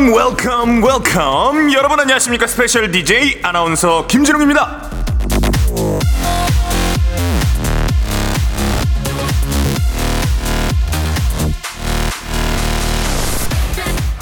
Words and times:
Welcome 0.00 0.14
welcome 0.14 0.82
welcome 0.82 1.72
여러분 1.74 2.00
안녕하십니까? 2.00 2.46
special 2.46 2.90
DJ 2.90 3.40
아나운서 3.42 4.06
김진웅입니다 4.06 4.90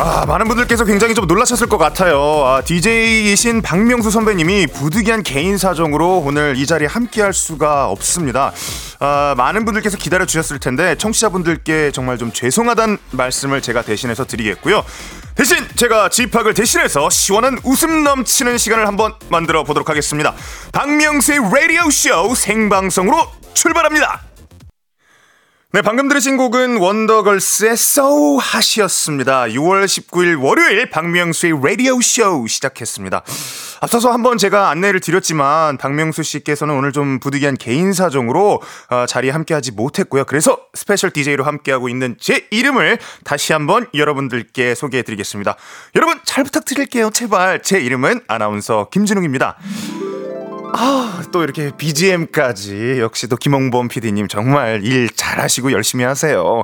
아, 0.01 0.25
많은 0.27 0.47
분들께서 0.47 0.85
굉장히 0.85 1.13
좀 1.17 1.27
놀라셨을 1.27 1.67
것 1.67 1.77
같아요. 1.77 2.21
아, 2.47 2.63
DJ이신 2.63 3.63
박명수 3.63 4.13
선배님이 4.13 4.69
부득이한 4.69 5.25
개인 5.25 5.59
사정으로 5.59 6.19
오늘 6.19 6.55
이 6.57 6.67
자리에 6.67 6.87
함께할 6.87 7.33
수가 7.33 7.89
없습니다. 7.89 8.53
아, 9.01 9.35
많은 9.37 9.65
분들께서 9.65 9.97
기다려 9.97 10.25
주셨을 10.25 10.61
텐데 10.61 10.95
청취자분들께 10.95 11.91
정말 11.91 12.17
좀 12.17 12.33
죄송하다는 12.33 12.99
말씀을 13.11 13.61
제가 13.61 13.83
대신해서 13.83 14.25
드리겠고요. 14.25 14.85
대신 15.35 15.57
제가 15.75 16.11
집학을 16.11 16.55
대신해서 16.55 17.11
시원한 17.11 17.59
웃음 17.65 18.05
넘치는 18.05 18.57
시간을 18.57 18.87
한번 18.87 19.15
만들어 19.31 19.65
보도록 19.65 19.91
하겠습니다. 19.91 20.33
박명수의 20.71 21.41
라디오 21.53 21.91
쇼 21.91 22.37
생방송으로 22.37 23.27
출발합니다. 23.53 24.28
네, 25.71 25.83
방금 25.83 26.09
들으신 26.09 26.39
곡은 26.39 26.79
원더걸스의 26.79 27.73
So 27.73 28.39
Hot이었습니다. 28.41 29.49
6월 29.49 29.85
19일 29.85 30.43
월요일 30.43 30.89
박명수의 30.89 31.61
라디오 31.63 32.01
쇼 32.01 32.47
시작했습니다. 32.47 33.23
앞서서 33.83 34.11
한번 34.11 34.39
제가 34.39 34.71
안내를 34.71 35.01
드렸지만 35.01 35.77
박명수 35.77 36.23
씨께서는 36.23 36.75
오늘 36.75 36.93
좀 36.93 37.21
부득이한 37.21 37.59
개인 37.59 37.93
사정으로 37.93 38.63
어, 38.89 39.05
자리에 39.07 39.31
함께하지 39.31 39.73
못했고요. 39.73 40.25
그래서 40.25 40.59
special 40.73 41.11
DJ로 41.11 41.45
함께하고 41.45 41.91
있는 41.91 42.17
제 42.19 42.47
이름을 42.51 42.97
다시 43.25 43.53
한번 43.53 43.87
여러분들께 43.93 44.75
소개해드리겠습니다. 44.75 45.55
여러분 45.97 46.19
잘 46.25 46.45
부탁드릴게요. 46.45 47.11
제발 47.11 47.63
제 47.63 47.79
이름은 47.79 48.23
아나운서 48.27 48.89
김진웅입니다. 48.91 49.59
아, 50.81 51.23
또 51.33 51.43
이렇게 51.43 51.73
BGM까지 51.77 52.99
역시 53.01 53.27
또 53.27 53.35
김홍범 53.35 53.89
PD님 53.89 54.29
정말 54.29 54.85
일 54.85 55.09
잘하시고 55.15 55.73
열심히 55.73 56.05
하세요. 56.05 56.63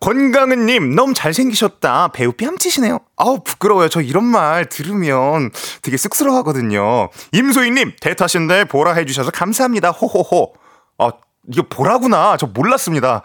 권강은님 0.00 0.94
너무 0.94 1.14
잘생기셨다. 1.14 2.08
배우 2.08 2.32
뺨치시네요. 2.32 2.98
아우 3.16 3.42
부끄러워요. 3.42 3.88
저 3.88 4.02
이런 4.02 4.24
말 4.24 4.68
들으면 4.68 5.50
되게 5.80 5.96
쑥스러워하거든요. 5.96 7.08
임소희님 7.32 7.92
대타신데 7.98 8.64
보라 8.66 8.92
해주셔서 8.92 9.30
감사합니다. 9.30 9.88
호호호. 9.88 10.52
아 10.98 11.12
이거 11.50 11.62
보라구나. 11.70 12.36
저 12.36 12.46
몰랐습니다. 12.46 13.22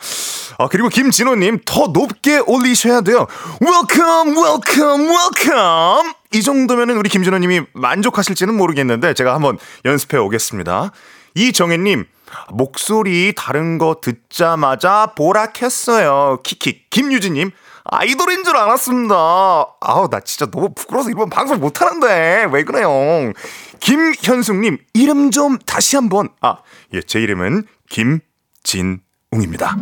아, 0.57 0.67
그리고 0.69 0.87
김진호님 0.87 1.59
더 1.65 1.87
높게 1.87 2.37
올리셔야 2.39 3.01
돼요. 3.01 3.27
Welcome, 3.59 4.29
welcome, 4.37 5.09
welcome. 5.09 6.13
이 6.33 6.41
정도면은 6.41 6.97
우리 6.97 7.09
김진호님이 7.09 7.61
만족하실지는 7.73 8.53
모르겠는데 8.55 9.13
제가 9.13 9.33
한번 9.33 9.57
연습해 9.85 10.17
오겠습니다. 10.17 10.91
이정혜님 11.35 12.05
목소리 12.49 13.33
다른 13.35 13.77
거 13.77 13.97
듣자마자 14.01 15.13
보라 15.15 15.47
켰어요. 15.47 16.39
키키. 16.43 16.83
김유진님 16.89 17.51
아이돌인 17.83 18.43
줄 18.43 18.55
알았습니다. 18.55 19.15
아우 19.81 20.09
나 20.09 20.19
진짜 20.21 20.45
너무 20.45 20.73
부끄러워서 20.73 21.09
이번 21.09 21.29
방송 21.29 21.59
못 21.59 21.81
하는데 21.81 22.47
왜 22.51 22.63
그래요? 22.63 22.89
김현숙님 23.79 24.77
이름 24.93 25.31
좀 25.31 25.57
다시 25.57 25.95
한번. 25.95 26.29
아, 26.41 26.57
예, 26.93 27.01
제 27.01 27.19
이름은 27.19 27.65
김진웅입니다. 27.89 29.77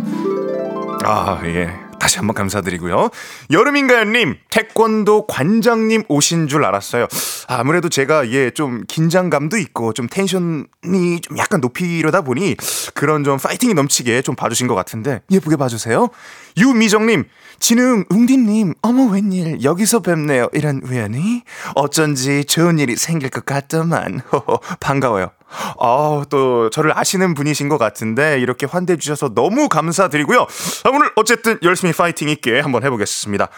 아, 1.04 1.42
예. 1.44 1.89
다시 2.10 2.18
한번 2.18 2.34
감사드리고요. 2.34 3.12
여름인가요님, 3.52 4.40
태권도 4.50 5.28
관장님 5.28 6.06
오신 6.08 6.48
줄 6.48 6.66
알았어요. 6.66 7.08
아무래도 7.52 7.90
제가 7.90 8.30
예, 8.30 8.52
좀 8.52 8.84
긴장감도 8.88 9.58
있고 9.58 9.92
좀 9.94 10.08
텐션이 10.08 11.20
좀 11.22 11.38
약간 11.38 11.60
높이려다 11.62 12.22
보니 12.22 12.56
그런 12.94 13.24
좀 13.24 13.38
파이팅이 13.38 13.74
넘치게 13.74 14.22
좀 14.22 14.36
봐주신 14.36 14.68
것 14.68 14.76
같은데 14.76 15.22
예쁘게 15.32 15.56
봐주세요. 15.56 16.10
유미정님, 16.58 17.26
진웅, 17.60 18.06
웅디님, 18.10 18.76
어머 18.84 19.06
웬일 19.06 19.64
여기서 19.64 20.02
뵙네요. 20.02 20.48
이런 20.54 20.82
우연히 20.84 21.42
어쩐지 21.74 22.46
좋은 22.46 22.78
일이 22.78 22.96
생길 22.96 23.30
것 23.30 23.46
같더만. 23.46 24.22
호호, 24.32 24.60
반가워요. 24.80 25.32
아, 25.80 26.24
또 26.30 26.70
저를 26.70 26.96
아시는 26.96 27.34
분이신 27.34 27.70
것 27.70 27.80
같은데 27.80 28.40
이렇게 28.40 28.68
환대해 28.68 28.98
주셔서 28.98 29.34
너무 29.34 29.68
감사드리고요. 29.70 30.42
아, 30.42 30.90
오늘 30.94 31.12
어쨌든 31.16 31.58
열심히 31.64 31.94
파이팅 31.94 32.30
있게 32.30 32.60
한번 32.60 32.84
해보겠습니다. 32.84 33.50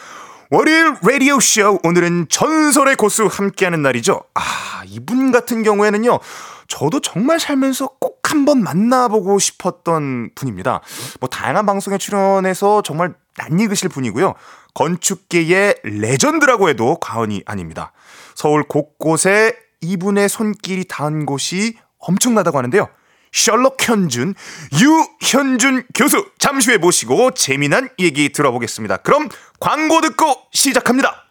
월요일 0.53 0.95
라디오 1.01 1.39
쇼 1.39 1.79
오늘은 1.81 2.27
전설의 2.27 2.97
고수 2.97 3.25
함께하는 3.25 3.81
날이죠. 3.81 4.19
아, 4.33 4.83
이분 4.85 5.31
같은 5.31 5.63
경우에는요. 5.63 6.19
저도 6.67 6.99
정말 6.99 7.39
살면서 7.39 7.87
꼭 8.01 8.29
한번 8.29 8.61
만나보고 8.61 9.39
싶었던 9.39 10.31
분입니다. 10.35 10.81
뭐 11.21 11.29
다양한 11.29 11.65
방송에 11.65 11.97
출연해서 11.97 12.81
정말 12.81 13.13
낯익으실 13.37 13.87
분이고요. 13.87 14.33
건축계의 14.73 15.75
레전드라고 15.83 16.67
해도 16.67 16.97
과언이 16.99 17.43
아닙니다. 17.45 17.93
서울 18.35 18.63
곳곳에 18.63 19.55
이분의 19.79 20.27
손길이 20.27 20.83
닿은 20.83 21.25
곳이 21.25 21.77
엄청나다고 21.97 22.57
하는데요. 22.57 22.89
셜록 23.31 23.77
현준, 23.87 24.35
유현준 24.79 25.85
교수 25.95 26.25
잠시 26.37 26.69
후에 26.69 26.77
모시고 26.77 27.31
재미난 27.31 27.89
얘기 27.99 28.31
들어보겠습니다. 28.31 28.97
그럼 28.97 29.29
광고 29.59 30.01
듣고 30.01 30.25
시작합니다. 30.51 31.30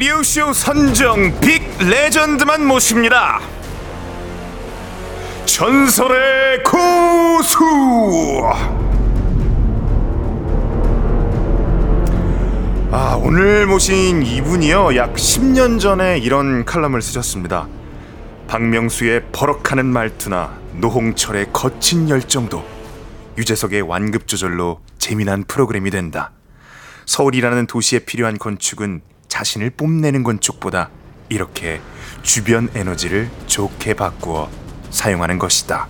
라디오쇼 0.00 0.54
선정 0.54 1.38
빅 1.40 1.62
레전드만 1.78 2.64
모십니다. 2.64 3.38
전설의 5.44 6.62
고수! 6.62 7.62
아, 12.90 13.20
오늘 13.22 13.66
모신 13.66 14.22
이분이요. 14.22 14.96
약 14.96 15.12
10년 15.12 15.78
전에 15.78 16.16
이런 16.16 16.64
칼럼을 16.64 17.02
쓰셨습니다. 17.02 17.68
박명수의 18.48 19.24
버럭하는 19.32 19.84
말투나 19.84 20.58
노홍철의 20.76 21.52
거친 21.52 22.08
열정도 22.08 22.64
유재석의 23.36 23.82
완급 23.82 24.26
조절로 24.26 24.80
재미난 24.96 25.44
프로그램이 25.44 25.90
된다. 25.90 26.32
서울이라는 27.04 27.66
도시에 27.66 27.98
필요한 27.98 28.38
건축은 28.38 29.02
자신을 29.40 29.70
뽐내는 29.70 30.22
건축보다 30.22 30.90
이렇게 31.30 31.80
주변 32.22 32.68
에너지를 32.74 33.30
좋게 33.46 33.94
바꾸어 33.94 34.50
사용하는 34.90 35.38
것이다. 35.38 35.88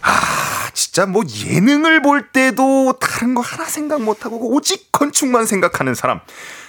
아, 0.00 0.70
진짜 0.72 1.04
뭐 1.04 1.22
예능을 1.44 2.00
볼 2.00 2.30
때도 2.32 2.94
다른 2.98 3.34
거 3.34 3.42
하나 3.42 3.64
생각 3.64 4.00
못하고 4.00 4.54
오직 4.54 4.90
건축만 4.90 5.44
생각하는 5.44 5.94
사람. 5.94 6.20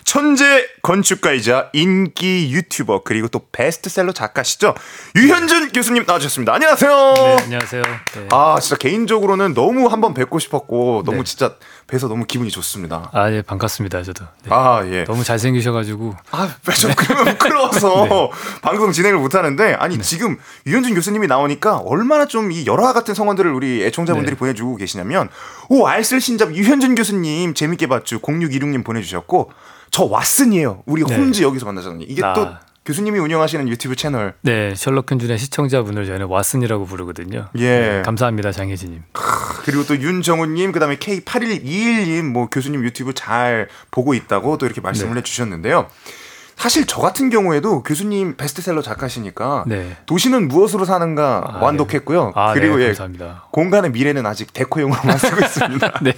천재 0.03 0.68
건축가이자 0.81 1.69
인기 1.74 2.51
유튜버 2.53 3.03
그리고 3.03 3.27
또 3.27 3.42
베스트셀러 3.51 4.12
작가시죠. 4.12 4.75
유현준 5.15 5.71
교수님 5.71 6.03
나와주셨습니다. 6.06 6.53
안녕하세요. 6.53 7.13
네, 7.15 7.38
안녕하세요. 7.44 7.81
네. 7.81 8.27
아 8.31 8.57
진짜 8.62 8.75
개인적으로는 8.77 9.53
너무 9.53 9.88
한번 9.88 10.13
뵙고 10.13 10.39
싶었고 10.39 11.03
너무 11.06 11.19
네. 11.19 11.24
진짜 11.24 11.56
뵈서 11.88 12.07
너무 12.07 12.25
기분이 12.25 12.50
좋습니다. 12.51 13.09
아, 13.13 13.30
예, 13.31 13.42
반갑습니다. 13.42 14.03
저도. 14.03 14.25
네. 14.44 14.50
아 14.51 14.83
예. 14.86 15.03
너무 15.06 15.24
잘생기셔가지고. 15.24 16.15
아좀 16.31 16.92
그러면 16.95 17.25
부끄러워서 17.38 18.31
방송 18.62 18.92
진행을 18.92 19.19
못 19.19 19.36
하는데 19.36 19.74
아니 19.74 19.98
네. 19.98 20.03
지금 20.03 20.38
유현준 20.68 20.94
교수님이 20.95 21.27
나오니까 21.27 21.77
얼마나 21.77 22.25
좀 22.25 22.51
이 22.51 22.65
열화 22.65 22.92
같은 22.92 23.13
성원들을 23.13 23.51
우리 23.51 23.83
애청자분들이 23.86 24.36
네. 24.36 24.39
보내주고 24.39 24.75
계시냐면 24.75 25.30
오 25.69 25.86
알쓸 25.86 26.19
신잡 26.19 26.53
유현준 26.53 26.95
교수님 26.95 27.53
재밌게 27.53 27.88
봤죠 27.88 28.19
0616님 28.19 28.83
보내주셨고 28.83 29.51
저 29.92 30.10
왓슨이에요 30.10 30.84
우리 30.86 31.04
네. 31.04 31.16
홈즈 31.16 31.44
여기서 31.44 31.66
만나잖아요 31.66 32.06
이게 32.08 32.26
아. 32.26 32.34
또 32.34 32.48
교수님이 32.84 33.20
운영하시는 33.20 33.68
유튜브 33.70 33.96
채널 33.96 34.34
네, 34.42 34.74
셜록 34.76 35.12
현준의 35.12 35.38
시청자분을 35.38 36.08
저희는 36.08 36.28
왓슨이라고 36.28 36.88
부르거든요. 36.88 37.48
예. 37.58 37.80
네, 37.80 38.02
감사합니다, 38.04 38.52
장혜진님. 38.52 39.04
그리고 39.64 39.86
또 39.86 39.96
윤정우님 39.96 40.72
그 40.72 40.80
다음에 40.80 40.96
K8121님 40.96 42.24
뭐 42.24 42.48
교수님 42.50 42.84
유튜브 42.84 43.14
잘 43.14 43.68
보고 43.92 44.16
있다고 44.16 44.58
또 44.58 44.66
이렇게 44.66 44.82
말씀을 44.82 45.14
네. 45.14 45.20
해주셨는데요. 45.20 45.88
사실 46.62 46.86
저 46.86 47.02
같은 47.02 47.31
경우에도 47.31 47.81
교수님 47.81 48.36
베스트셀러 48.38 48.84
작가시니까 48.84 49.63
네. 49.66 49.98
도시는 50.06 50.48
무엇으로 50.48 50.86
사는가 50.86 51.44
아, 51.56 51.58
완독했고요. 51.63 52.34
아, 52.36 52.54
그리고 52.54 52.75
네, 52.78 52.84
예, 52.84 52.88
감사합니다. 52.90 53.48
공간의 53.52 53.90
미래는 53.92 54.28
아직 54.28 54.54
데코용으로만 54.54 55.18
쓰고 55.18 55.42
있습니다. 55.44 56.00
네. 56.04 56.13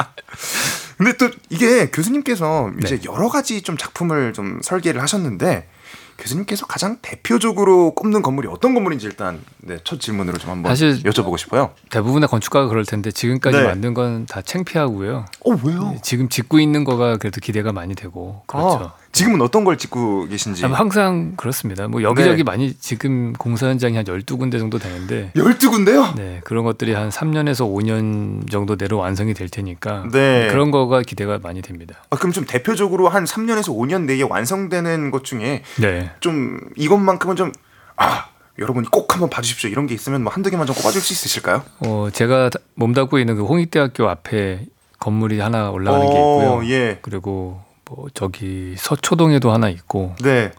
근데 0.98 1.16
또 1.16 1.30
이게 1.50 1.90
교수님께서 1.90 2.72
네. 2.76 2.80
이제 2.84 3.00
여러 3.10 3.30
가지 3.30 3.62
좀 3.62 3.78
작품을 3.78 4.34
좀 4.34 4.60
설계를 4.62 5.02
하셨는데 5.02 5.70
교수님께서 6.18 6.66
가장 6.68 6.98
대표적으로 7.02 7.96
꼽는 7.96 8.22
건물이 8.22 8.50
어떤 8.52 8.74
건물인지 8.74 9.06
일단 9.08 9.40
네, 9.60 9.78
첫 9.86 10.02
질문으로 10.02 10.38
좀 10.40 10.52
한번 10.52 10.72
사실- 10.72 11.02
여쭤보고 11.04 11.38
싶어요. 11.38 11.72
대부분의 11.90 12.28
건축가가 12.28 12.68
그럴 12.68 12.84
텐데 12.86 13.12
지금까지 13.12 13.58
네. 13.58 13.64
만든 13.64 13.94
건다 13.94 14.42
창피하고요. 14.42 15.26
어 15.46 15.52
왜요? 15.64 15.96
지금 16.04 16.28
짓고 16.28 16.60
있는 16.60 16.84
거가 16.84 17.16
그래도 17.18 17.40
기대가 17.42 17.72
많이 17.72 17.96
되고 17.96 18.44
그렇죠. 18.46 18.94
아, 18.94 19.03
지금은 19.14 19.42
어떤 19.44 19.64
걸 19.64 19.78
찍고 19.78 20.28
계신지. 20.28 20.66
항상 20.66 21.34
그렇습니다. 21.38 21.88
뭐 21.88 22.02
여기저기 22.02 22.38
네. 22.38 22.44
많이 22.44 22.74
지금 22.74 23.32
공사 23.34 23.68
현장이 23.68 23.96
한 23.96 24.04
12군데 24.06 24.58
정도 24.58 24.80
되는데 24.80 25.32
12군데요? 25.36 26.16
네, 26.16 26.42
그런 26.44 26.64
것들이 26.66 26.94
한 26.94 27.10
3년에서 27.10 27.60
5년 27.72 28.50
정도 28.50 28.76
내로 28.76 28.98
완성이 28.98 29.36
될 29.36 29.50
테니까 29.50 30.08
네. 30.12 30.48
그런 30.50 30.72
거가 30.72 31.04
기대가 31.04 31.38
많이 31.42 31.62
됩니다. 31.62 31.96
아, 32.10 32.16
그럼 32.18 32.32
좀 32.32 32.46
대표적으로 32.46 33.08
한 33.08 33.26
3년에서 33.26 33.66
5년 33.68 34.06
내에 34.06 34.24
완성되는 34.24 35.12
것 35.12 35.24
중에 35.24 35.62
네. 35.80 36.10
좀 36.20 36.60
이것만큼은 36.76 37.36
좀 37.36 37.52
아, 37.96 38.26
여러분이 38.58 38.88
꼭 38.92 39.14
한번 39.14 39.30
봐주십시오. 39.30 39.70
이런 39.70 39.86
게 39.86 39.94
있으면 39.94 40.24
뭐 40.24 40.34
한두 40.34 40.50
개만 40.50 40.66
좀 40.66 40.76
꼽아줄 40.76 41.00
수 41.02 41.14
있으실까요? 41.14 41.64
어, 41.82 42.08
제가 42.12 42.50
다- 42.50 42.60
몸담고 42.74 43.20
있는 43.20 43.36
그 43.36 43.44
홍익대학교 43.44 44.10
앞에 44.10 44.66
건물이 45.00 45.40
하나 45.40 45.70
올라가는 45.70 46.08
게 46.08 46.14
어, 46.16 46.62
있고요. 46.62 46.70
예. 46.72 46.98
그리고 47.04 47.62
뭐 47.86 48.08
저기 48.14 48.76
서초동에도 48.78 49.52
하나 49.52 49.70
있고 49.70 50.16
네. 50.24 50.52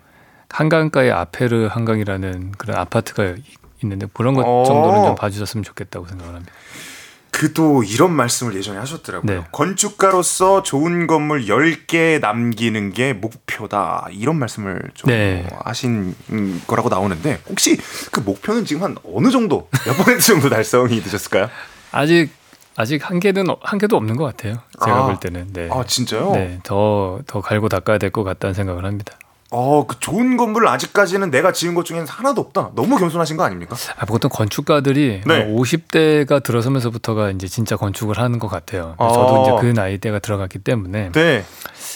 한강가에 0.51 1.11
아페르 1.11 1.67
한강이라는 1.71 2.53
그런 2.53 2.77
아파트가 2.77 3.25
이- 3.25 3.43
있는데 3.83 4.07
그런 4.13 4.35
것 4.35 4.43
어. 4.47 4.65
정도는 4.65 5.05
좀 5.05 5.15
봐주셨으면 5.15 5.65
좋겠다고 5.65 6.07
생각을 6.07 6.35
합니다. 6.35 6.53
그 7.31 7.53
또 7.53 7.83
이런 7.83 8.13
말씀을 8.13 8.55
예전에 8.55 8.79
하셨더라고요. 8.79 9.41
네. 9.41 9.45
건축가로서 9.51 10.63
좋은 10.63 11.07
건물 11.09 11.47
10개 11.47 12.21
남기는 12.21 12.93
게 12.93 13.13
목표다. 13.13 14.07
이런 14.13 14.37
말씀을 14.37 14.81
좀 14.95 15.11
네. 15.11 15.47
하신 15.65 16.15
거라고 16.69 16.89
나오는데 16.89 17.41
혹시 17.49 17.77
그 18.13 18.21
목표는 18.21 18.65
지금 18.65 18.85
한 18.85 18.97
어느 19.13 19.31
정도 19.33 19.69
몇 19.85 19.97
퍼센트 19.97 20.21
정도 20.23 20.49
달성이 20.49 21.03
되셨을까요? 21.03 21.51
아직 21.91 22.31
아직 22.77 23.09
한 23.09 23.21
개는 23.21 23.49
어- 23.51 23.57
한 23.63 23.79
개도 23.79 23.97
없는 23.97 24.17
것 24.17 24.25
같아요. 24.25 24.57
제가 24.85 25.05
아. 25.05 25.07
볼 25.07 25.21
때는. 25.21 25.53
네. 25.53 25.69
아 25.73 25.85
진짜요? 25.85 26.33
네, 26.33 26.59
더, 26.63 27.21
더 27.27 27.41
갈고 27.41 27.69
닦아야 27.69 27.99
될 27.99 28.11
것 28.11 28.25
같다는 28.25 28.55
생각을 28.55 28.85
합니다. 28.85 29.15
어, 29.51 29.87
그 29.87 30.01
좋은 30.01 30.37
건물 30.37 30.67
아직까지는 30.67 31.31
내가 31.31 31.53
지은 31.53 31.75
것 31.75 31.85
중에는 31.85 32.09
하나도 32.09 32.41
없다. 32.41 32.73
너무 32.75 32.99
겸손하신 32.99 33.37
거 33.37 33.45
아닙니까? 33.45 33.77
아, 33.97 34.05
보통 34.05 34.29
건축가들이 34.29 35.23
네. 35.25 35.43
한 35.43 35.55
50대가 35.55 36.43
들어서면서부터가 36.43 37.31
이제 37.31 37.47
진짜 37.47 37.77
건축을 37.77 38.19
하는 38.19 38.41
것 38.41 38.49
같아요. 38.49 38.97
아. 38.99 39.09
저도 39.09 39.43
이제 39.43 39.53
그 39.61 39.73
나이대가 39.73 40.19
들어갔기 40.19 40.59
때문에 40.59 41.13
네. 41.13 41.45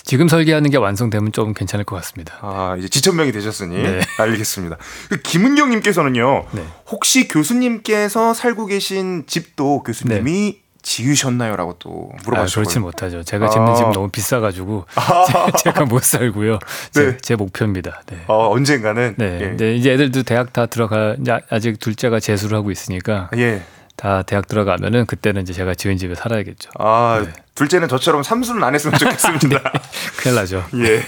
지금 0.04 0.28
설계하는 0.28 0.70
게 0.70 0.76
완성되면 0.76 1.32
좀 1.32 1.52
괜찮을 1.52 1.84
것 1.84 1.96
같습니다. 1.96 2.36
아, 2.42 2.76
이제 2.78 2.88
지천명이 2.88 3.32
되셨으니 3.32 3.82
네. 3.82 4.00
알겠습니다. 4.20 4.76
그 5.08 5.20
김은경님께서는요. 5.22 6.44
네. 6.52 6.64
혹시 6.90 7.26
교수님께서 7.26 8.34
살고 8.34 8.66
계신 8.66 9.24
집도 9.26 9.82
교수님이 9.82 10.60
지으셨나요?라고 10.88 11.76
또 11.78 12.10
아, 12.14 12.16
물어봐 12.24 12.46
주셨고요. 12.46 12.64
그렇지 12.64 12.78
못하죠. 12.78 13.22
제가 13.22 13.48
짓는 13.50 13.68
아. 13.68 13.74
집은 13.74 13.92
너무 13.92 14.08
비싸가지고 14.08 14.86
제- 15.52 15.64
제가 15.64 15.84
못 15.84 16.02
살고요. 16.02 16.58
제, 16.92 17.06
네. 17.10 17.16
제 17.20 17.36
목표입니다. 17.36 18.02
네. 18.06 18.18
어, 18.26 18.48
언젠가는 18.50 19.14
네. 19.18 19.38
예. 19.40 19.44
근데 19.48 19.74
이제 19.76 19.92
애들도 19.92 20.22
대학 20.22 20.52
다 20.52 20.66
들어가 20.66 21.14
이제 21.20 21.32
아- 21.32 21.40
아직 21.50 21.78
둘째가 21.78 22.20
재수를 22.20 22.56
하고 22.56 22.70
있으니까 22.70 23.28
예. 23.36 23.62
다 23.96 24.22
대학 24.22 24.48
들어가면은 24.48 25.06
그때는 25.06 25.42
이제 25.42 25.52
제가 25.52 25.74
지은 25.74 25.98
집에 25.98 26.14
살아야겠죠. 26.14 26.70
아, 26.78 27.22
네. 27.24 27.32
둘째는 27.54 27.88
저처럼 27.88 28.22
삼수는 28.22 28.62
안 28.64 28.74
했으면 28.74 28.98
좋겠습니다. 28.98 29.60
큰일 30.18 30.36
나죠. 30.36 30.64
예. 30.76 31.04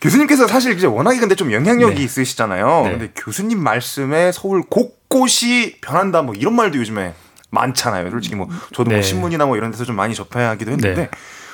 교수님께서 0.00 0.46
사실 0.46 0.76
이제 0.76 0.86
워낙에 0.86 1.18
근데 1.20 1.34
좀 1.34 1.52
영향력이 1.52 1.94
네. 1.96 2.02
있으시잖아요. 2.02 2.82
네. 2.84 2.90
근데 2.90 3.10
교수님 3.16 3.62
말씀에 3.62 4.32
서울 4.32 4.62
곳곳이 4.62 5.76
변한다 5.80 6.22
뭐 6.22 6.34
이런 6.34 6.54
말도 6.54 6.78
요즘에 6.78 7.14
많잖아요. 7.50 8.10
솔직히 8.10 8.34
뭐 8.36 8.48
저도 8.72 8.90
뭐 8.90 8.94
네. 8.98 9.02
신문이나 9.02 9.46
뭐 9.46 9.56
이런 9.56 9.70
데서 9.70 9.84
좀 9.84 9.96
많이 9.96 10.14
접하기도 10.14 10.70
했는데 10.70 10.94
네. 10.94 11.10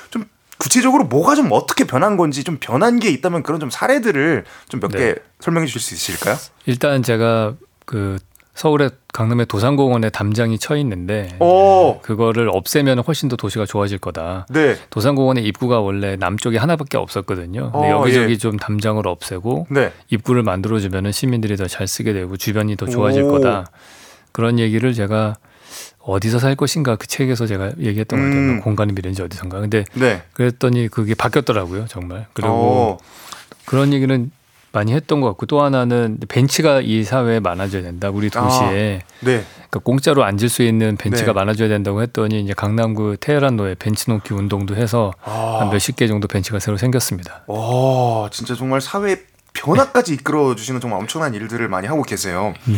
좀 0.09 0.25
구체적으로 0.57 1.03
뭐가 1.05 1.35
좀 1.35 1.49
어떻게 1.51 1.85
변한 1.85 2.17
건지 2.17 2.43
좀 2.43 2.57
변한 2.59 2.99
게 2.99 3.09
있다면 3.09 3.43
그런 3.43 3.59
좀 3.59 3.69
사례들을 3.69 4.45
좀 4.69 4.79
몇개 4.79 4.97
네. 4.97 5.15
설명해 5.39 5.67
주실 5.67 5.81
수 5.81 5.93
있으실까요? 5.95 6.37
일단 6.65 7.03
제가 7.03 7.53
그 7.85 8.17
서울의 8.53 8.89
강남의 9.13 9.45
도산공원에 9.45 10.09
담장이 10.09 10.57
쳐 10.57 10.75
있는데 10.77 11.35
오, 11.39 11.99
그거를 12.01 12.49
없애면 12.49 12.99
훨씬 13.05 13.29
더 13.29 13.35
도시가 13.35 13.67
좋아질 13.67 13.99
거다. 13.99 14.47
네, 14.49 14.75
도산공원의 14.89 15.45
입구가 15.45 15.79
원래 15.79 16.15
남쪽에 16.15 16.57
하나밖에 16.57 16.97
없었거든요. 16.97 17.69
어, 17.71 17.87
여기저기 17.91 18.33
예. 18.33 18.37
좀 18.37 18.57
담장을 18.57 19.07
없애고 19.07 19.67
네, 19.69 19.93
입구를 20.09 20.41
만들어주면 20.41 21.11
시민들이 21.11 21.55
더 21.55 21.67
잘 21.67 21.87
쓰게 21.87 22.13
되고 22.13 22.35
주변이 22.35 22.75
더 22.75 22.87
좋아질 22.87 23.23
오. 23.23 23.31
거다. 23.33 23.67
그런 24.31 24.57
얘기를 24.57 24.91
제가 24.93 25.35
어디서 26.07 26.39
살 26.39 26.55
것인가 26.55 26.95
그 26.95 27.05
책에서 27.05 27.45
제가 27.45 27.73
얘기했던 27.79 28.19
것 28.19 28.25
같아요. 28.25 28.39
음. 28.39 28.61
공간의 28.61 28.93
미래인지 28.95 29.21
어디선가. 29.21 29.59
근데 29.59 29.83
네. 29.93 30.23
그랬더니 30.33 30.87
그게 30.87 31.13
바뀌었더라고요, 31.13 31.85
정말. 31.87 32.27
그리고 32.33 32.53
오, 32.53 32.97
그런 33.65 33.91
얘기는 33.91 34.31
많이 34.71 34.93
했던 34.93 35.21
것 35.21 35.27
같고 35.27 35.47
또 35.47 35.61
하나는 35.61 36.17
벤치가 36.29 36.79
이 36.81 37.03
사회에 37.03 37.41
많아져야 37.41 37.81
된다. 37.81 38.09
우리 38.09 38.29
도시에 38.29 39.01
네, 39.19 39.43
그러니까 39.53 39.79
공짜로 39.83 40.23
앉을 40.23 40.47
수 40.49 40.63
있는 40.63 40.95
벤치가 40.95 41.27
네. 41.27 41.33
많아져야 41.33 41.67
된다고 41.67 42.01
했더니 42.01 42.41
이제 42.41 42.53
강남구 42.53 43.17
테헤란로에 43.19 43.75
벤치 43.75 44.09
놓기 44.09 44.33
운동도 44.33 44.75
해서 44.75 45.11
아. 45.23 45.57
한 45.59 45.71
몇십 45.71 45.97
개 45.97 46.07
정도 46.07 46.27
벤치가 46.27 46.59
새로 46.59 46.77
생겼습니다. 46.77 47.43
오, 47.47 48.29
진짜 48.31 48.55
정말 48.55 48.79
사회 48.79 49.17
변화까지 49.53 50.13
이끌어 50.13 50.55
주시는 50.55 50.79
정말 50.79 50.99
엄청난 50.99 51.33
일들을 51.33 51.67
많이 51.67 51.87
하고 51.87 52.03
계세요. 52.03 52.53
예. 52.69 52.75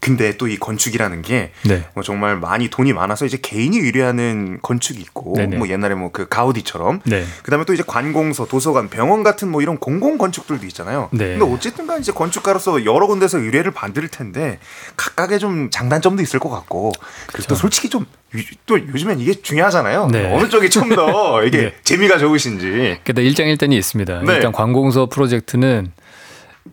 근데 0.00 0.36
또 0.36 0.48
이 0.48 0.56
건축이라는 0.56 1.22
게 1.22 1.50
네. 1.64 1.84
뭐 1.94 2.02
정말 2.02 2.36
많이 2.36 2.68
돈이 2.68 2.92
많아서 2.92 3.26
이제 3.26 3.36
개인이 3.40 3.76
의뢰하는 3.76 4.58
건축이 4.62 5.00
있고 5.00 5.34
네네. 5.36 5.56
뭐 5.56 5.68
옛날에 5.68 5.94
뭐 5.94 6.08
그 6.10 6.26
가우디처럼 6.28 7.00
네. 7.04 7.24
그다음에 7.42 7.64
또 7.66 7.74
이제 7.74 7.82
관공서, 7.86 8.46
도서관, 8.46 8.88
병원 8.88 9.22
같은 9.22 9.48
뭐 9.50 9.60
이런 9.60 9.76
공공 9.76 10.16
건축들도 10.16 10.64
있잖아요. 10.66 11.08
네. 11.12 11.36
근데 11.36 11.44
어쨌든간 11.54 12.00
이제 12.00 12.12
건축가로서 12.12 12.84
여러 12.86 13.06
군데서 13.06 13.38
의뢰를 13.38 13.72
받을 13.72 14.08
텐데 14.08 14.58
각각의 14.96 15.38
좀 15.38 15.68
장단점도 15.70 16.22
있을 16.22 16.40
것 16.40 16.48
같고 16.48 16.92
그리고 17.26 17.48
또 17.48 17.54
솔직히 17.54 17.88
좀 17.90 18.06
또 18.66 18.78
요즘엔 18.78 19.20
이게 19.20 19.32
중요하잖아요. 19.32 20.08
네. 20.12 20.30
어느 20.34 20.50
쪽이 20.50 20.68
좀 20.68 20.90
더 20.90 21.42
이게 21.44 21.58
네. 21.72 21.74
재미가 21.82 22.18
좋으신지. 22.18 22.98
그다 23.04 23.22
일장일단이 23.22 23.74
있습니다. 23.76 24.20
네. 24.22 24.34
일단 24.34 24.52
관공서 24.52 25.06
프로젝트는 25.06 25.92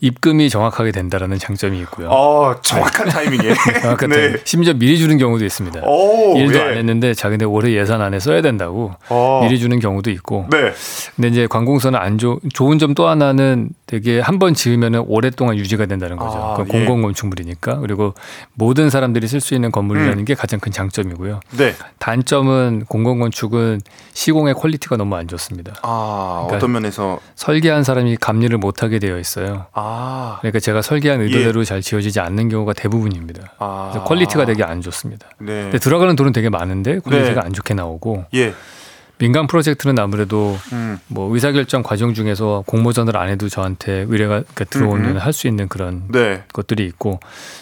입금이 0.01 0.49
정확하게 0.49 0.91
된다라는 0.91 1.37
장점이 1.39 1.79
있고요. 1.81 2.09
어, 2.09 2.55
정확한 2.61 3.07
타이밍에. 3.09 3.53
정확한 3.81 4.09
네. 4.09 4.15
타이밍. 4.15 4.37
심지어 4.43 4.73
미리 4.73 4.97
주는 4.97 5.17
경우도 5.17 5.45
있습니다. 5.45 5.81
오, 5.83 6.37
일도 6.37 6.57
예. 6.57 6.61
안 6.61 6.77
했는데 6.77 7.13
자기네 7.13 7.45
올해 7.45 7.71
예산 7.73 8.01
안에 8.01 8.19
써야 8.19 8.41
된다고 8.41 8.93
어. 9.09 9.41
미리 9.43 9.59
주는 9.59 9.79
경우도 9.79 10.09
있고. 10.11 10.47
네. 10.51 10.71
근데 11.15 11.27
이제 11.29 11.47
관공서는 11.47 11.99
안 11.99 12.17
좋, 12.17 12.39
좋은 12.53 12.79
점 12.79 12.95
또 12.95 13.07
하나는 13.09 13.69
되게 13.87 14.19
한 14.21 14.39
번 14.39 14.53
지으면은 14.53 15.03
오랫동안 15.07 15.57
유지가 15.57 15.85
된다는 15.85 16.17
거죠. 16.17 16.37
아, 16.37 16.53
그 16.55 16.65
예. 16.73 16.85
공공 16.85 17.01
건축물이니까. 17.01 17.79
그리고 17.79 18.13
모든 18.53 18.89
사람들이 18.89 19.27
쓸 19.27 19.39
수 19.41 19.53
있는 19.55 19.71
건물이라는 19.71 20.23
게 20.25 20.33
가장 20.35 20.59
큰 20.59 20.71
장점이고요. 20.71 21.39
네. 21.57 21.73
단점은 21.99 22.85
공공 22.87 23.19
건축은 23.19 23.81
시공의 24.13 24.53
quality가 24.53 24.97
너무 24.97 25.15
안 25.15 25.27
좋습니다. 25.27 25.73
아, 25.81 26.43
그러니까 26.45 26.57
어떤 26.57 26.71
면에서 26.71 27.19
설계한 27.35 27.83
사람이 27.83 28.17
감리를 28.17 28.57
못 28.57 28.81
하게 28.83 28.99
되어 28.99 29.17
있어요. 29.19 29.65
아. 29.73 29.84
그러니까 30.41 30.59
제가 30.59 30.81
설계한 30.81 31.21
의도대로 31.21 31.63
잘 31.63 31.81
지어지지 31.81 32.19
않는 32.19 32.49
경우가 32.49 32.73
대부분입니다. 32.73 33.43
예. 33.43 33.47
아. 33.59 34.03
quality가 34.05 34.45
되게 34.45 34.63
안 34.63 34.81
좋습니다. 34.81 35.27
네. 35.39 35.63
근데 35.63 35.77
들어가는 35.79 36.15
돈은 36.15 36.31
되게 36.31 36.49
많은데 36.49 36.99
quality가 36.99 37.41
네. 37.41 37.45
안 37.45 37.53
좋게 37.53 37.73
나오고 37.73 38.25
예. 38.33 38.53
민간 39.17 39.47
프로젝트는 39.47 39.97
아무래도 39.99 40.57
음. 40.73 40.99
뭐 41.07 41.33
의사결정 41.33 41.83
과정 41.83 42.13
중에서 42.13 42.63
공모전을 42.67 43.15
안 43.15 43.29
해도 43.29 43.47
저한테 43.47 44.05
의뢰가 44.09 44.41
그러니까 44.41 44.65
들어오면 44.65 45.11
음음. 45.11 45.17
할수 45.17 45.47
있는 45.47 45.67
그런 45.69 46.03
네. 46.09 46.43
것들이 46.51 46.85
있고 46.85 47.19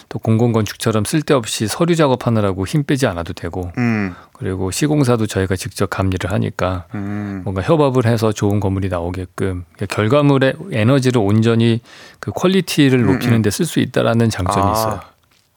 또 0.08 0.18
공공건축처럼 0.18 1.04
쓸데없이 1.04 1.68
서류 1.68 1.94
작업하느라고 1.94 2.66
힘 2.66 2.82
빼지 2.84 3.06
않아도 3.06 3.32
되고 3.34 3.70
음. 3.78 4.14
그리고 4.32 4.70
시공사도 4.72 5.26
저희가 5.26 5.54
직접 5.54 5.88
감리를 5.90 6.30
하니까 6.32 6.86
음. 6.94 7.42
뭔가 7.44 7.62
협업을 7.62 8.06
해서 8.06 8.32
좋은 8.32 8.58
건물이 8.58 8.88
나오게끔 8.88 9.64
그러니까 9.74 9.86
결과물의 9.94 10.54
에너지를 10.72 11.20
온전히 11.22 11.80
그 12.18 12.32
quality를 12.32 13.02
높이는 13.04 13.42
데 13.42 13.50
쓸 13.50 13.64
수 13.66 13.78
있다라는 13.78 14.30
장점이 14.30 14.60
음, 14.66 14.68
아. 14.68 14.72
있어요. 14.72 15.00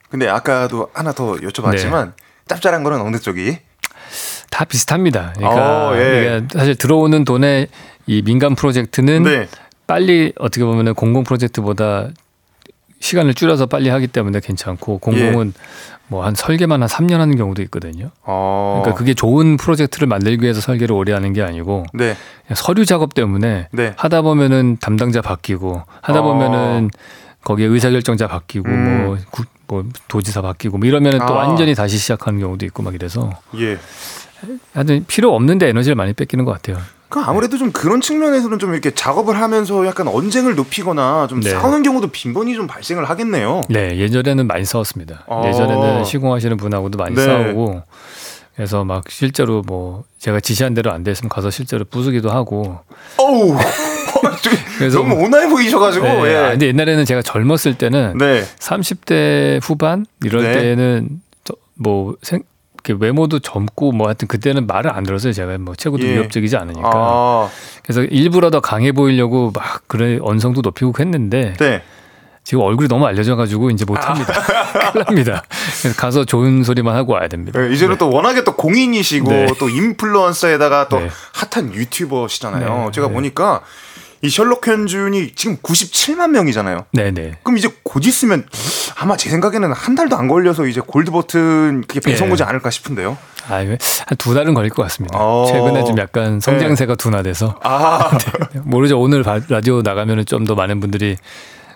근데 0.09 0.27
아까도 0.29 0.89
하나 0.93 1.11
더 1.11 1.33
여쭤봤지만 1.33 2.05
네. 2.07 2.11
짭짤한 2.47 2.83
거는 2.83 3.01
어느 3.01 3.17
쪽이? 3.17 3.57
다 4.57 4.65
비슷합니다. 4.65 5.33
그러니까, 5.35 5.89
어, 5.89 5.95
예. 5.97 5.99
그러니까 5.99 6.57
사실 6.57 6.73
들어오는 6.73 7.23
돈에 7.25 7.67
이 8.07 8.23
민간 8.23 8.55
프로젝트는 8.55 9.21
네. 9.21 9.47
빨리 9.85 10.33
어떻게 10.39 10.65
보면 10.65 10.95
공공 10.95 11.23
프로젝트보다 11.23 12.07
시간을 12.99 13.35
줄여서 13.35 13.67
빨리 13.67 13.89
하기 13.89 14.07
때문에 14.07 14.39
괜찮고 14.39 14.97
공공은 14.97 15.53
예. 15.55 15.61
뭐한 16.07 16.33
설계만 16.33 16.81
한 16.81 16.89
3년 16.89 17.17
하는 17.19 17.35
경우도 17.35 17.61
있거든요. 17.63 18.09
어. 18.23 18.79
그러니까 18.81 18.97
그게 18.97 19.13
좋은 19.13 19.57
프로젝트를 19.57 20.07
만들기 20.07 20.41
위해서 20.41 20.59
설계를 20.59 20.95
오래 20.95 21.13
하는 21.13 21.33
게 21.33 21.43
아니고 21.43 21.85
네. 21.93 22.15
서류 22.55 22.83
작업 22.83 23.13
때문에 23.13 23.67
네. 23.71 23.93
하다 23.95 24.23
보면은 24.23 24.77
담당자 24.81 25.21
바뀌고 25.21 25.83
하다 26.01 26.19
어. 26.19 26.23
보면은 26.23 26.89
거기에 27.43 27.67
의사결정자 27.67 28.27
바뀌고 28.27 28.67
음. 28.67 29.05
뭐, 29.05 29.17
구- 29.29 29.43
뭐 29.67 29.85
도지사 30.07 30.41
바뀌고 30.41 30.79
뭐 30.79 30.87
이러면은 30.87 31.19
또 31.19 31.35
아. 31.39 31.45
완전히 31.47 31.75
다시 31.75 31.99
시작하는 31.99 32.39
경우도 32.39 32.65
있고 32.65 32.81
막 32.81 32.95
이래서 32.95 33.29
예. 33.59 33.77
하여튼 34.73 35.03
필요 35.07 35.33
없는데 35.35 35.67
에너지를 35.69 35.95
많이 35.95 36.13
뺏기는 36.13 36.45
것 36.45 36.51
같아요. 36.51 36.77
그 37.09 37.19
아무래도 37.21 37.57
좀 37.57 37.71
그런 37.71 38.01
측면에서는 38.01 38.59
좀 38.59 38.73
이렇게 38.73 38.91
작업을 38.91 39.39
하면서 39.39 39.85
약간 39.87 40.07
언쟁을 40.09 40.55
높이거나 40.55 41.27
좀 41.27 41.39
네. 41.39 41.49
싸우는 41.51 41.83
경우도 41.83 42.07
빈번히 42.07 42.53
좀 42.55 42.67
발생을 42.67 43.05
하겠네요. 43.09 43.61
네, 43.69 43.97
예전에는 43.97 44.45
많이 44.45 44.65
싸웠습니다. 44.65 45.23
어. 45.27 45.43
예전에는 45.47 46.03
시공하시는 46.03 46.57
분하고도 46.57 46.97
많이 46.97 47.15
네. 47.15 47.23
싸우고 47.23 47.81
그래서 48.55 48.83
막 48.83 49.05
실제로 49.09 49.61
뭐 49.65 50.03
제가 50.19 50.39
지시한 50.41 50.73
대로 50.73 50.91
안 50.91 51.03
됐으면 51.03 51.29
가서 51.29 51.49
실제로 51.49 51.85
부수기도 51.85 52.29
하고 52.29 52.79
어우. 53.17 53.55
그래서 54.77 54.99
너무 54.99 55.15
온화해 55.15 55.47
보이셔가지고. 55.47 56.05
네, 56.05 56.31
예. 56.31 56.35
아, 56.35 56.49
근데 56.51 56.67
옛날에는 56.67 57.05
제가 57.05 57.21
젊었을 57.21 57.77
때는 57.77 58.17
네. 58.17 58.43
30대 58.59 59.59
후반 59.63 60.05
이럴 60.23 60.43
네. 60.43 60.53
때는 60.53 61.21
저- 61.43 61.55
뭐 61.75 62.15
생, 62.21 62.43
외모도 62.93 63.39
젊고 63.39 63.91
뭐 63.91 64.07
하여튼 64.07 64.27
그때는 64.27 64.67
말을 64.67 64.91
안 64.93 65.03
들었어요. 65.03 65.33
제가 65.33 65.57
뭐 65.57 65.75
최고도 65.75 66.05
예. 66.05 66.13
위협적이지 66.13 66.55
않으니까. 66.57 66.89
아. 66.93 67.49
그래서 67.83 68.03
일부러 68.03 68.49
더 68.49 68.59
강해 68.59 68.91
보이려고 68.91 69.51
막 69.53 69.83
그래 69.87 70.19
언성도 70.21 70.61
높이고 70.61 70.93
했는데 70.99 71.53
네. 71.57 71.81
지금 72.47 72.63
얼굴이 72.63 72.87
너무 72.87 73.05
알려져가지고 73.05 73.71
이제 73.71 73.83
못합니다. 73.83 74.31
큰일 74.93 75.03
납니다. 75.03 75.43
그래서 75.81 75.99
가서 75.99 76.23
좋은 76.23 76.63
소리만 76.63 76.95
하고 76.95 77.11
와야 77.11 77.27
됩니다. 77.27 77.59
네, 77.59 77.73
이제는 77.73 77.97
또 77.97 78.09
워낙에 78.09 78.45
또 78.45 78.55
공인이시고 78.55 79.29
네. 79.29 79.47
또 79.59 79.67
인플루언서에다가 79.67 80.87
또 80.87 80.99
네. 80.99 81.09
핫한 81.33 81.73
유튜버시잖아요. 81.73 82.85
네, 82.85 82.91
제가 82.93 83.07
네. 83.07 83.13
보니까 83.13 83.63
이 84.21 84.29
셜록 84.29 84.67
현준이 84.67 85.33
지금 85.35 85.57
97만 85.57 86.29
명이잖아요. 86.31 86.85
네네. 86.91 87.39
그럼 87.43 87.57
이제 87.57 87.69
곧 87.83 88.05
있으면 88.05 88.45
아마 88.97 89.15
제 89.15 89.29
생각에는 89.29 89.71
한 89.73 89.95
달도 89.95 90.15
안 90.17 90.27
걸려서 90.27 90.65
이제 90.65 90.81
골드 90.85 91.11
버튼 91.11 91.83
그게 91.87 91.99
배송되지 91.99 92.43
예. 92.43 92.47
않을까 92.47 92.69
싶은데요. 92.71 93.17
아, 93.49 93.63
한두 94.07 94.33
달은 94.33 94.53
걸릴 94.53 94.69
것 94.71 94.81
같습니다. 94.83 95.17
어. 95.19 95.45
최근에 95.47 95.83
좀 95.85 95.97
약간 95.99 96.39
성장세가 96.39 96.95
둔화돼서 96.95 97.59
아, 97.63 98.17
모르죠. 98.65 98.99
오늘 98.99 99.23
바- 99.23 99.39
라디오 99.49 99.81
나가면은 99.81 100.25
좀 100.25 100.45
더 100.45 100.55
많은 100.55 100.79
분들이 100.79 101.17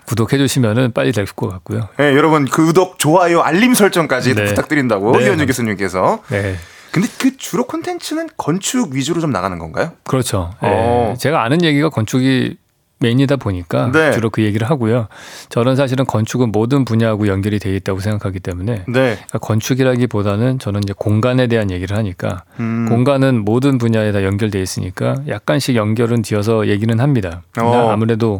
구독해 0.05 0.37
주시면은 0.37 0.91
빨리 0.93 1.11
될 1.11 1.25
것 1.27 1.47
같고요. 1.49 1.87
네, 1.97 2.15
여러분 2.15 2.45
구독, 2.45 2.97
좋아요, 2.99 3.41
알림 3.41 3.73
설정까지 3.73 4.35
네. 4.35 4.45
부탁드린다고 4.45 5.17
네. 5.17 5.25
이현준 5.25 5.45
교수님께서. 5.47 6.19
네. 6.29 6.57
근데 6.91 7.07
그 7.17 7.37
주로 7.37 7.65
콘텐츠는 7.65 8.27
건축 8.37 8.93
위주로 8.93 9.21
좀 9.21 9.31
나가는 9.31 9.57
건가요? 9.57 9.93
그렇죠. 10.03 10.53
예. 10.63 10.67
어. 10.67 11.15
제가 11.17 11.43
아는 11.43 11.63
얘기가 11.63 11.89
건축이 11.89 12.57
메인이다 13.01 13.37
보니까 13.37 13.91
네. 13.91 14.11
주로 14.11 14.29
그 14.29 14.43
얘기를 14.43 14.69
하고요. 14.69 15.07
저는 15.49 15.75
사실은 15.75 16.05
건축은 16.05 16.51
모든 16.51 16.85
분야하고 16.85 17.27
연결이 17.27 17.57
돼 17.57 17.75
있다고 17.75 17.99
생각하기 17.99 18.39
때문에 18.39 18.83
네. 18.87 19.15
그러니까 19.15 19.39
건축이라기보다는 19.39 20.59
저는 20.59 20.81
이제 20.83 20.93
공간에 20.95 21.47
대한 21.47 21.71
얘기를 21.71 21.97
하니까 21.97 22.43
음. 22.59 22.85
공간은 22.87 23.43
모든 23.43 23.79
분야에 23.79 24.11
다 24.11 24.23
연결돼 24.23 24.61
있으니까 24.61 25.15
약간씩 25.27 25.75
연결은 25.75 26.21
지어서 26.21 26.67
얘기는 26.67 26.99
합니다. 26.99 27.41
어. 27.59 27.89
아무래도 27.89 28.39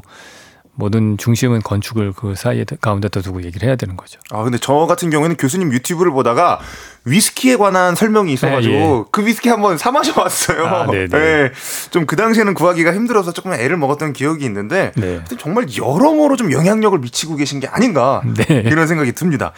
모든 0.73 1.17
중심은 1.17 1.61
건축을 1.61 2.13
그 2.13 2.35
사이에 2.35 2.65
가운데다 2.79 3.21
두고 3.21 3.43
얘기를 3.43 3.67
해야 3.67 3.75
되는 3.75 3.97
거죠. 3.97 4.19
아 4.31 4.43
근데 4.43 4.57
저 4.57 4.73
같은 4.87 5.09
경우에는 5.09 5.35
교수님 5.35 5.73
유튜브를 5.73 6.11
보다가 6.11 6.59
위스키에 7.03 7.57
관한 7.57 7.95
설명이 7.95 8.31
있어가지고 8.33 8.73
네, 8.73 8.97
예. 8.99 9.03
그 9.11 9.25
위스키 9.25 9.49
한번 9.49 9.77
사 9.77 9.91
마셔봤어요. 9.91 10.65
아, 10.65 10.85
네 10.91 11.07
네. 11.07 11.51
좀그 11.91 12.15
당시에는 12.15 12.53
구하기가 12.53 12.93
힘들어서 12.93 13.33
조금 13.33 13.53
애를 13.53 13.77
먹었던 13.77 14.13
기억이 14.13 14.45
있는데 14.45 14.91
네. 14.95 15.21
정말 15.37 15.65
여러모로 15.75 16.37
좀 16.37 16.51
영향력을 16.51 16.97
미치고 16.99 17.35
계신 17.35 17.59
게 17.59 17.67
아닌가 17.67 18.21
네. 18.25 18.63
이런 18.65 18.87
생각이 18.87 19.11
듭니다. 19.11 19.51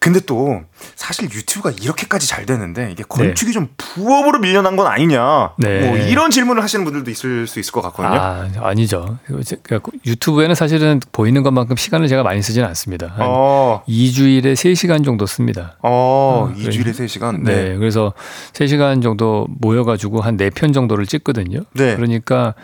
근데 0.00 0.20
또 0.20 0.62
사실 0.94 1.28
유튜브가 1.30 1.72
이렇게까지 1.82 2.28
잘 2.28 2.46
되는데 2.46 2.90
이게 2.92 3.02
건축이 3.08 3.52
좀 3.52 3.68
부업으로 3.76 4.38
밀려난 4.38 4.76
건 4.76 4.86
아니냐 4.86 5.54
네. 5.58 5.86
뭐 5.86 5.96
이런 5.96 6.30
질문을 6.30 6.62
하시는 6.62 6.84
분들도 6.84 7.10
있을 7.10 7.46
수 7.46 7.58
있을 7.58 7.72
것 7.72 7.82
같거든요. 7.82 8.20
아, 8.20 8.48
아니죠. 8.60 9.18
그러니까 9.26 9.80
유튜브에는 10.06 10.54
사실은 10.54 11.00
보이는 11.10 11.42
것만큼 11.42 11.76
시간을 11.76 12.06
제가 12.08 12.22
많이 12.22 12.42
쓰지는 12.42 12.68
않습니다. 12.68 13.08
한 13.08 13.26
어, 13.28 13.82
2주일에 13.88 14.52
3시간 14.54 15.04
정도 15.04 15.26
씁니다. 15.26 15.76
어, 15.82 16.50
어, 16.50 16.54
2주일에 16.56 16.84
그래. 16.84 16.92
3시간. 16.92 17.42
네. 17.42 17.76
그래서 17.76 18.12
3시간 18.52 19.02
정도 19.02 19.46
모여 19.60 19.82
가지고 19.84 20.20
한 20.20 20.36
4편 20.36 20.72
정도를 20.72 21.06
찍거든요. 21.06 21.62
네. 21.72 21.96
그러니까 21.96 22.54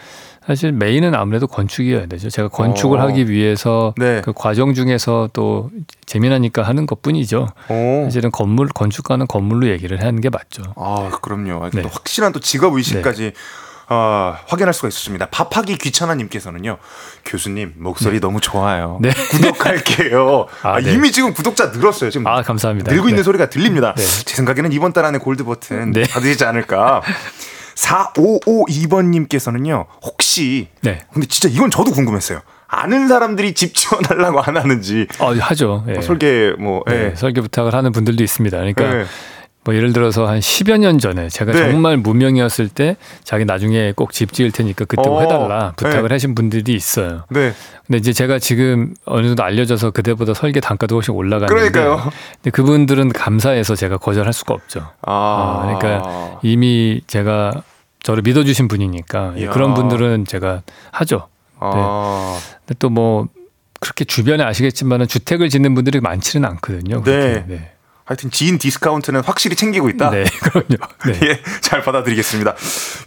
사실 0.47 0.73
메인은 0.73 1.15
아무래도 1.15 1.47
건축이어야 1.47 2.07
되죠. 2.07 2.29
제가 2.29 2.49
건축을 2.49 2.99
어. 2.99 3.03
하기 3.03 3.31
위해서 3.31 3.95
네. 3.97 4.21
그 4.23 4.33
과정 4.35 4.75
중에서 4.75 5.31
또 5.33 5.71
재미나니까 6.05 6.63
하는 6.63 6.87
것 6.87 7.01
뿐이죠. 7.01 7.49
오. 7.69 8.05
사실은 8.05 8.31
건물, 8.31 8.69
건축가는 8.69 9.27
건물로 9.27 9.69
얘기를 9.69 10.01
하는 10.03 10.21
게 10.21 10.29
맞죠. 10.29 10.63
아, 10.77 11.11
그럼요. 11.23 11.71
네. 11.73 11.83
또 11.83 11.89
확실한 11.89 12.33
또 12.33 12.41
직업 12.41 12.75
의식까지 12.75 13.33
어, 13.89 14.37
확인할 14.47 14.73
수가 14.73 14.89
있었습니다. 14.89 15.29
밥하기 15.31 15.77
귀찮아님께서는요, 15.77 16.79
교수님 17.25 17.75
목소리 17.77 18.19
너무 18.21 18.41
좋아요. 18.41 18.99
네. 19.01 19.11
구독할게요. 19.31 20.47
아, 20.63 20.75
아, 20.75 20.81
네. 20.81 20.93
이미 20.93 21.13
지금 21.13 21.35
구독자 21.35 21.67
늘었어요. 21.67 22.11
지금 22.11 22.27
아, 22.27 22.43
감사합니다. 22.43 22.91
늘고 22.93 23.09
있는 23.09 23.19
네. 23.19 23.23
소리가 23.25 23.51
들립니다. 23.51 23.95
네. 23.95 24.03
제 24.03 24.37
생각에는 24.37 24.73
이번 24.73 24.93
달 24.93 25.05
안에 25.05 25.19
골드 25.19 25.45
버튼 25.45 25.93
네. 25.93 26.05
받으시지 26.09 26.45
않을까. 26.45 27.03
4552번님께서는요, 27.75 29.87
혹시 30.03 30.69
네. 30.83 31.05
근데 31.13 31.27
진짜 31.27 31.49
이건 31.49 31.71
저도 31.71 31.93
궁금했어요. 31.93 32.41
아는 32.67 33.09
사람들이 33.09 33.55
집 33.55 33.75
지원하려고 33.75 34.41
안 34.41 34.57
하는지 34.57 35.07
어, 35.21 35.33
하죠. 35.33 35.85
예. 35.89 35.93
뭐 35.93 36.03
설계 36.03 36.53
뭐 36.59 36.83
네, 36.87 37.13
예. 37.13 37.15
설계 37.15 37.41
부탁을 37.41 37.75
하는 37.75 37.93
분들도 37.93 38.23
있습니다. 38.23 38.57
그러니까 38.57 39.01
예. 39.01 39.05
뭐 39.65 39.75
예를 39.75 39.93
들어서 39.95 40.27
한 40.27 40.41
10여 40.41 40.79
년 40.79 40.99
전에 40.99 41.29
제가 41.29 41.53
네. 41.53 41.59
정말 41.59 41.97
무명이었을 41.97 42.69
때 42.69 42.97
자기 43.25 43.45
나중에 43.45 43.93
꼭 43.97 44.13
집 44.13 44.33
지을 44.33 44.51
테니까 44.53 44.85
그때 44.85 45.03
뭐 45.09 45.19
어, 45.19 45.21
해달라 45.23 45.73
부탁을 45.77 46.09
네. 46.09 46.15
하신 46.15 46.35
분들이 46.35 46.75
있어요. 46.75 47.25
네. 47.31 47.53
근데 47.87 47.99
이제 47.99 48.13
제가 48.13 48.39
지금 48.39 48.95
어느 49.07 49.27
정도 49.27 49.43
알려져서 49.43 49.91
그때보다 49.93 50.35
설계 50.35 50.61
단가도 50.61 50.95
훨씬 50.97 51.15
올라가는데 51.15 51.53
그러니까요. 51.55 52.11
근데 52.37 52.51
그분들은 52.51 53.13
감사해서 53.13 53.75
제가 53.75 53.97
거절할 53.97 54.33
수가 54.33 54.55
없죠. 54.55 54.81
아, 55.03 55.63
아, 55.65 55.79
그러니까 55.79 56.39
이미 56.43 57.01
제가 57.07 57.63
저를 58.03 58.23
믿어주신 58.23 58.69
분이니까 58.69 59.33
예, 59.39 59.43
이야. 59.43 59.51
그런 59.51 59.73
분들은 59.75 60.27
제가 60.27 60.63
하죠. 60.93 61.29
아. 61.59 62.39
근데 62.67 62.75
또 62.79 62.91
뭐 62.91 63.27
그렇게 63.81 64.05
주변에 64.05 64.43
아시겠지만은 64.45 65.07
주택을 65.09 65.49
짓는 65.51 65.75
분들이 65.75 66.01
많지는 66.01 66.49
않거든요. 66.49 67.03
그렇게. 67.03 67.45
네. 67.47 67.71
하여튼 68.05 68.31
지인 68.31 68.59
디스카운트는 68.59 69.23
확실히 69.23 69.57
챙기고 69.57 69.89
있다. 69.89 70.11
네, 70.11 70.25
그럼요. 70.43 70.77
네. 71.07 71.21
예, 71.23 71.41
잘 71.61 71.83
받아드리겠습니다. 71.83 72.55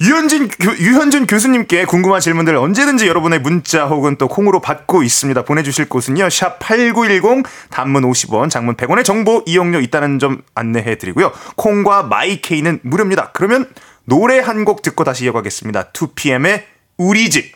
유현진, 0.01 0.49
교, 0.59 0.71
유현준 0.75 1.27
교수님께 1.27 1.85
궁금한 1.85 2.19
질문들 2.19 2.55
언제든지 2.55 3.07
여러분의 3.07 3.39
문자 3.39 3.85
혹은 3.85 4.15
또 4.17 4.27
콩으로 4.27 4.59
받고 4.59 5.03
있습니다. 5.03 5.43
보내주실 5.43 5.87
곳은요. 5.87 6.29
샵 6.29 6.57
8910 6.59 7.43
단문 7.69 8.03
50원, 8.09 8.49
장문 8.49 8.75
100원의 8.75 9.05
정보 9.05 9.43
이용료 9.45 9.81
있다는 9.81 10.17
점 10.17 10.41
안내해 10.55 10.97
드리고요. 10.97 11.31
콩과 11.55 12.03
마이케이는 12.03 12.79
무료입니다. 12.83 13.31
그러면 13.33 13.69
노래 14.05 14.39
한 14.39 14.65
곡 14.65 14.81
듣고 14.81 15.03
다시 15.03 15.25
이어가겠습니다. 15.25 15.91
2PM의 15.91 16.63
우리 16.97 17.29
집. 17.29 17.55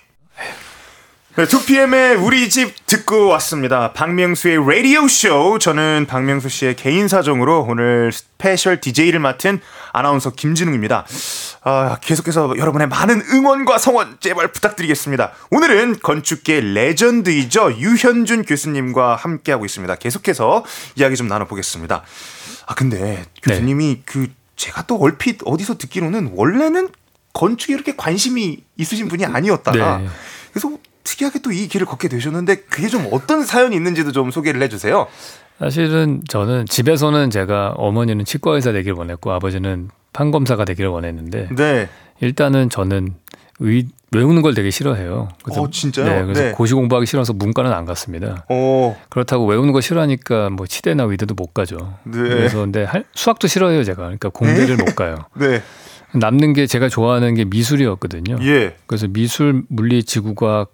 네, 1.38 1.46
2PM의 1.46 2.22
우리 2.22 2.50
집 2.50 2.86
듣고 2.88 3.28
왔습니다. 3.28 3.94
박명수의 3.94 4.58
라디오 4.68 5.08
쇼. 5.08 5.60
저는 5.60 6.06
박명수 6.10 6.50
씨의 6.50 6.76
개인 6.76 7.08
사정으로 7.08 7.68
오늘 7.70 8.12
스페셜 8.12 8.82
DJ를 8.82 9.22
맡은 9.22 9.62
아나운서 9.94 10.32
김진웅입니다. 10.32 11.06
아, 11.64 11.98
계속해서 12.02 12.56
여러분의 12.58 12.90
많은 12.90 13.22
응원과 13.32 13.78
성원 13.78 14.18
제발 14.20 14.52
부탁드리겠습니다. 14.52 15.32
오늘은 15.52 16.00
건축계 16.04 16.60
레전드이죠. 16.60 17.78
유현준 17.78 18.44
교수님과 18.44 19.16
함께하고 19.16 19.64
있습니다. 19.64 19.96
계속해서 19.96 20.66
이야기 20.98 21.16
좀 21.16 21.30
나눠보겠습니다. 21.30 22.04
아, 22.66 22.76
근데 22.76 23.24
교수님이 23.42 24.02
그 24.04 24.28
제가 24.58 24.86
또 24.86 24.98
얼핏 24.98 25.40
어디서 25.46 25.78
듣기로는 25.78 26.34
원래는 26.36 26.90
건축에 27.32 27.74
이렇게 27.74 27.96
관심이 27.96 28.66
있으신 28.76 29.08
분이 29.08 29.26
아니었다가 29.26 30.00
네. 30.00 30.10
그래서 30.52 30.78
특이하게 31.04 31.40
또 31.42 31.52
이 31.52 31.68
길을 31.68 31.86
걷게 31.86 32.08
되셨는데 32.08 32.56
그게 32.70 32.88
좀 32.88 33.08
어떤 33.12 33.44
사연이 33.44 33.76
있는지도 33.76 34.12
좀 34.12 34.32
소개를 34.32 34.62
해주세요. 34.64 35.08
사실은 35.60 36.22
저는 36.28 36.66
집에서는 36.66 37.30
제가 37.30 37.74
어머니는 37.78 38.26
치과 38.26 38.56
의사 38.56 38.72
되길 38.72 38.94
원했고 38.94 39.32
아버지는 39.32 39.90
판검사가 40.14 40.66
되기를 40.66 40.90
원했는데 40.90 41.50
네. 41.56 41.90
일단은 42.20 42.70
저는 42.70 43.14
의, 43.60 43.88
외우는 44.12 44.42
걸 44.42 44.56
되게 44.56 44.72
싫어해요. 44.72 45.30
어, 45.52 45.70
진짜요? 45.70 46.06
네, 46.06 46.24
그래서 46.24 46.42
네. 46.42 46.52
고시 46.54 46.74
공부하기 46.74 47.06
싫어서 47.06 47.34
문과는 47.34 47.72
안 47.72 47.86
갔습니다. 47.86 48.46
어, 48.50 49.00
그렇다고 49.10 49.46
외우는 49.46 49.72
거 49.72 49.82
싫어하니까 49.82 50.50
뭐 50.50 50.66
치대나 50.66 51.04
의대도 51.04 51.36
못 51.36 51.54
가죠. 51.54 51.78
네. 52.06 52.18
그래서 52.18 52.58
근데 52.60 52.84
할, 52.84 53.06
수학도 53.14 53.48
싫어해요 53.48 53.84
제가. 53.84 54.02
그러니까 54.04 54.30
공대를 54.30 54.78
못 54.78 54.96
가요. 54.96 55.18
네. 55.36 55.62
남는 56.14 56.54
게 56.54 56.66
제가 56.68 56.90
좋아하는 56.90 57.36
게 57.36 57.46
미술이었거든요. 57.46 58.38
예. 58.42 58.76
그래서 58.88 59.08
미술, 59.08 59.64
물리, 59.70 60.04
지구과학 60.04 60.72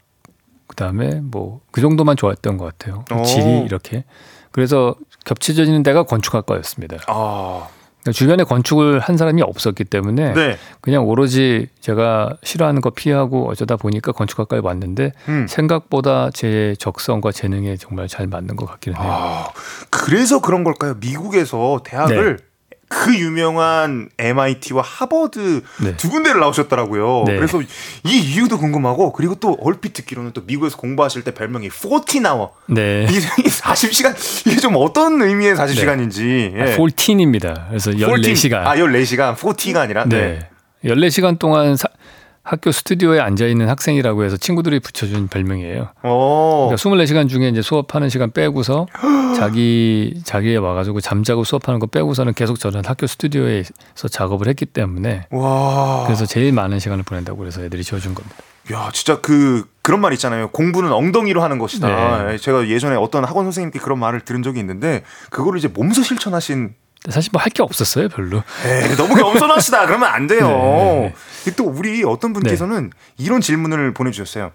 그다음에 0.68 1.22
뭐 1.22 1.62
그 1.72 1.82
정도만 1.82 2.16
좋아했던 2.18 2.58
것 2.58 2.66
같아요. 2.66 3.06
오. 3.14 3.24
지리 3.24 3.60
이렇게. 3.60 4.04
그래서 4.52 4.96
겹쳐지는 5.26 5.84
데가 5.84 6.04
건축학과였습니다. 6.04 6.98
아, 7.08 7.68
그러니까 8.02 8.12
주변에 8.18 8.44
건축을 8.44 9.00
한 9.00 9.16
사람이 9.18 9.42
없었기 9.44 9.84
때문에 9.84 10.34
네. 10.34 10.58
그냥 10.82 11.06
오로지 11.08 11.68
제가 11.82 12.38
싫어하는 12.42 12.82
거 12.82 12.90
피하고 12.90 13.48
어쩌다 13.50 13.76
보니까 13.76 14.12
건축학과에 14.12 14.62
왔는데 14.64 15.12
음. 15.28 15.46
생각보다 15.48 16.32
제 16.32 16.74
적성과 16.80 17.32
재능에 17.32 17.78
정말 17.78 18.08
잘 18.08 18.26
맞는 18.26 18.56
것 18.56 18.66
같기는 18.66 19.00
해요. 19.00 19.08
아, 19.12 19.48
그래서 19.92 20.42
그런 20.42 20.64
걸까요? 20.64 20.96
미국에서 21.00 21.82
대학을 21.84 22.40
그 22.90 23.14
유명한 23.18 24.10
MIT와 24.18 24.82
하버드 24.82 25.62
네. 25.84 25.98
두 25.98 26.10
군데를 26.10 26.40
나오셨더라고요. 26.40 27.24
네. 27.28 27.36
그래서 27.36 27.62
이 27.62 27.68
이유도 28.20 28.58
궁금하고 28.58 29.12
그리고 29.12 29.36
또 29.36 29.58
얼핏 29.62 29.94
듣기로는 29.94 30.32
또 30.32 30.42
미국에서 30.46 30.78
공부하실 30.78 31.24
때 31.24 31.34
별명이 31.34 31.70
40나워. 31.70 32.52
네. 32.68 33.06
이 33.12 33.18
40시간 33.50 34.48
이게 34.50 34.60
좀 34.60 34.74
어떤 34.78 35.22
의미의 35.22 35.56
40시간인지. 35.56 36.56
예. 36.56 36.62
아, 36.62 36.78
14입니다. 36.78 37.68
그래서 37.70 37.92
14시간. 37.92 38.54
아, 38.66 38.76
14시간. 38.76 39.36
40가 39.36 39.78
아니라. 39.78 40.06
네. 40.06 40.50
네. 40.84 40.90
14시간 40.94 41.38
동안 41.40 41.76
사- 41.76 41.90
학교 42.50 42.72
스튜디오에 42.72 43.20
앉아 43.20 43.46
있는 43.46 43.68
학생이라고 43.68 44.24
해서 44.24 44.38
친구들이 44.38 44.80
붙여준 44.80 45.28
별명이에요. 45.28 45.90
어. 46.04 46.70
그러니까 46.70 46.76
24시간 47.04 47.28
중에 47.28 47.50
이제 47.50 47.62
수업하는 47.62 48.08
시간 48.08 48.32
빼고서 48.32 48.88
자기 49.38 50.22
자기에 50.24 50.56
와가지고 50.56 51.02
잠자고 51.02 51.44
수업하는 51.44 51.82
거 51.82 51.88
빼고서는 51.88 52.34
계속 52.34 52.58
저는 52.58 52.84
학교 52.86 53.06
스튜디오에서 53.06 54.08
작업을 54.10 54.48
했기 54.48 54.66
때문에 54.66 55.28
와. 55.32 56.06
그래서 56.06 56.26
제일 56.26 56.54
많은 56.54 56.80
시간을 56.80 57.04
보낸다고 57.04 57.38
그래서 57.38 57.62
애들이 57.64 57.84
지어준 57.84 58.16
겁니다. 58.16 58.38
야, 58.72 58.90
진짜 58.94 59.20
그 59.20 59.66
그런 59.82 60.00
말 60.00 60.14
있잖아요. 60.14 60.48
공부는 60.50 60.94
엉덩이로 60.94 61.44
하는 61.44 61.58
것이다. 61.58 62.24
네. 62.28 62.38
제가 62.38 62.70
예전에 62.70 62.96
어떤 62.96 63.26
학원 63.26 63.46
선생님께 63.46 63.80
그런 63.80 64.00
말을 64.00 64.22
들은 64.22 64.42
적이 64.42 64.62
있는데 64.62 65.04
그거를 65.32 65.60
이제 65.60 65.68
몸소 65.68 66.02
실천하신 66.02 66.76
사실 67.10 67.30
뭐 67.32 67.42
할 67.42 67.52
게 67.52 67.64
없었어요, 67.64 68.10
별로. 68.10 68.44
에이, 68.66 68.96
너무 68.98 69.16
겸손하시다. 69.16 69.86
그러면 69.86 70.10
안 70.10 70.28
돼요. 70.28 70.48
네. 70.50 71.14
또 71.56 71.66
우리 71.66 72.04
어떤 72.04 72.34
분께서는 72.34 72.92
이런 73.18 73.42
질문을 73.42 73.94
보내주셨어요. 73.94 74.52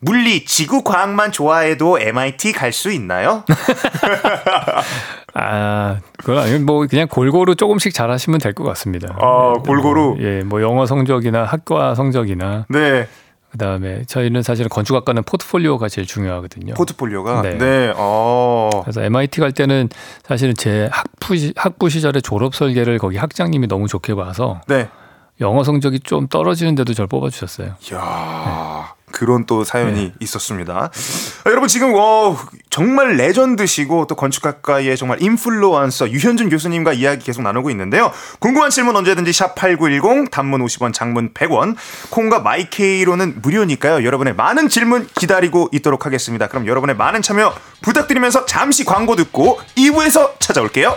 물리, 0.00 0.44
지구 0.44 0.84
과학만 0.84 1.32
좋아해도 1.32 1.98
MIT 1.98 2.52
갈 2.52 2.72
수 2.72 2.92
있나요? 2.92 3.42
아, 5.34 5.98
그건 6.18 6.38
아니고 6.38 6.64
뭐 6.64 6.86
그냥 6.86 7.08
골고루 7.08 7.54
조금씩 7.56 7.92
잘하시면 7.94 8.38
될 8.40 8.54
것 8.54 8.64
같습니다. 8.64 9.16
아, 9.20 9.54
골고루? 9.64 10.16
뭐, 10.16 10.16
예, 10.20 10.42
뭐 10.42 10.62
영어 10.62 10.86
성적이나 10.86 11.44
학과 11.44 11.94
성적이나 11.94 12.66
네, 12.68 13.06
그다음에 13.52 14.04
저희는 14.06 14.42
사실은 14.42 14.68
건축학과는 14.68 15.22
포트폴리오가 15.24 15.88
제일 15.88 16.06
중요하거든요. 16.06 16.74
포트폴리오가. 16.74 17.42
네, 17.42 17.58
네. 17.58 17.92
어, 17.96 18.70
그래서 18.84 19.02
MIT 19.02 19.40
갈 19.40 19.52
때는 19.52 19.88
사실은 20.24 20.54
제 20.56 20.88
학부 20.92 21.36
시- 21.36 21.52
학부 21.56 21.88
시절에 21.88 22.20
졸업 22.20 22.54
설계를 22.54 22.98
거기 22.98 23.16
학장님이 23.16 23.68
너무 23.68 23.86
좋게 23.86 24.14
봐서 24.14 24.60
네. 24.66 24.88
영어 25.40 25.62
성적이 25.62 26.00
좀 26.00 26.26
떨어지는데도 26.28 26.94
저를 26.94 27.06
뽑아주셨어요. 27.06 27.74
이야, 27.90 28.92
그런 29.12 29.46
또 29.46 29.64
사연이 29.64 30.06
네. 30.06 30.12
있었습니다. 30.20 30.90
아, 31.44 31.50
여러분 31.50 31.68
지금 31.68 31.94
어, 31.96 32.36
정말 32.70 33.16
레전드시고 33.16 34.06
또 34.06 34.14
건축학과의 34.16 34.96
정말 34.96 35.22
인플루언서 35.22 36.10
유현준 36.10 36.50
교수님과 36.50 36.92
이야기 36.92 37.24
계속 37.24 37.42
나누고 37.42 37.70
있는데요. 37.70 38.12
궁금한 38.40 38.70
질문 38.70 38.96
언제든지 38.96 39.32
샵 39.32 39.54
8910 39.54 40.30
단문 40.30 40.64
50원 40.64 40.92
장문 40.92 41.32
100원 41.34 41.76
콩과 42.10 42.40
마이케이로는 42.40 43.40
무료니까요. 43.40 44.04
여러분의 44.04 44.34
많은 44.34 44.68
질문 44.68 45.06
기다리고 45.14 45.68
있도록 45.72 46.06
하겠습니다. 46.06 46.48
그럼 46.48 46.66
여러분의 46.66 46.96
많은 46.96 47.22
참여 47.22 47.54
부탁드리면서 47.82 48.46
잠시 48.46 48.84
광고 48.84 49.16
듣고 49.16 49.60
2부에서 49.76 50.38
찾아올게요. 50.40 50.96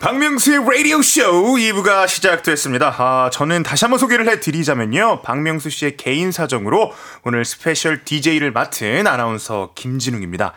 박명수의 0.00 0.60
라디오 0.64 1.02
쇼 1.02 1.22
2부가 1.54 2.06
시작됐습니다. 2.06 2.94
아, 2.98 3.30
저는 3.32 3.64
다시 3.64 3.84
한번 3.84 3.98
소개를 3.98 4.28
해드리자면요. 4.28 5.22
박명수 5.22 5.70
씨의 5.70 5.96
개인 5.96 6.30
사정으로 6.30 6.92
오늘 7.24 7.44
스페셜 7.44 8.04
DJ를 8.04 8.52
맡은 8.52 9.08
아나운서 9.08 9.72
김진웅입니다. 9.74 10.54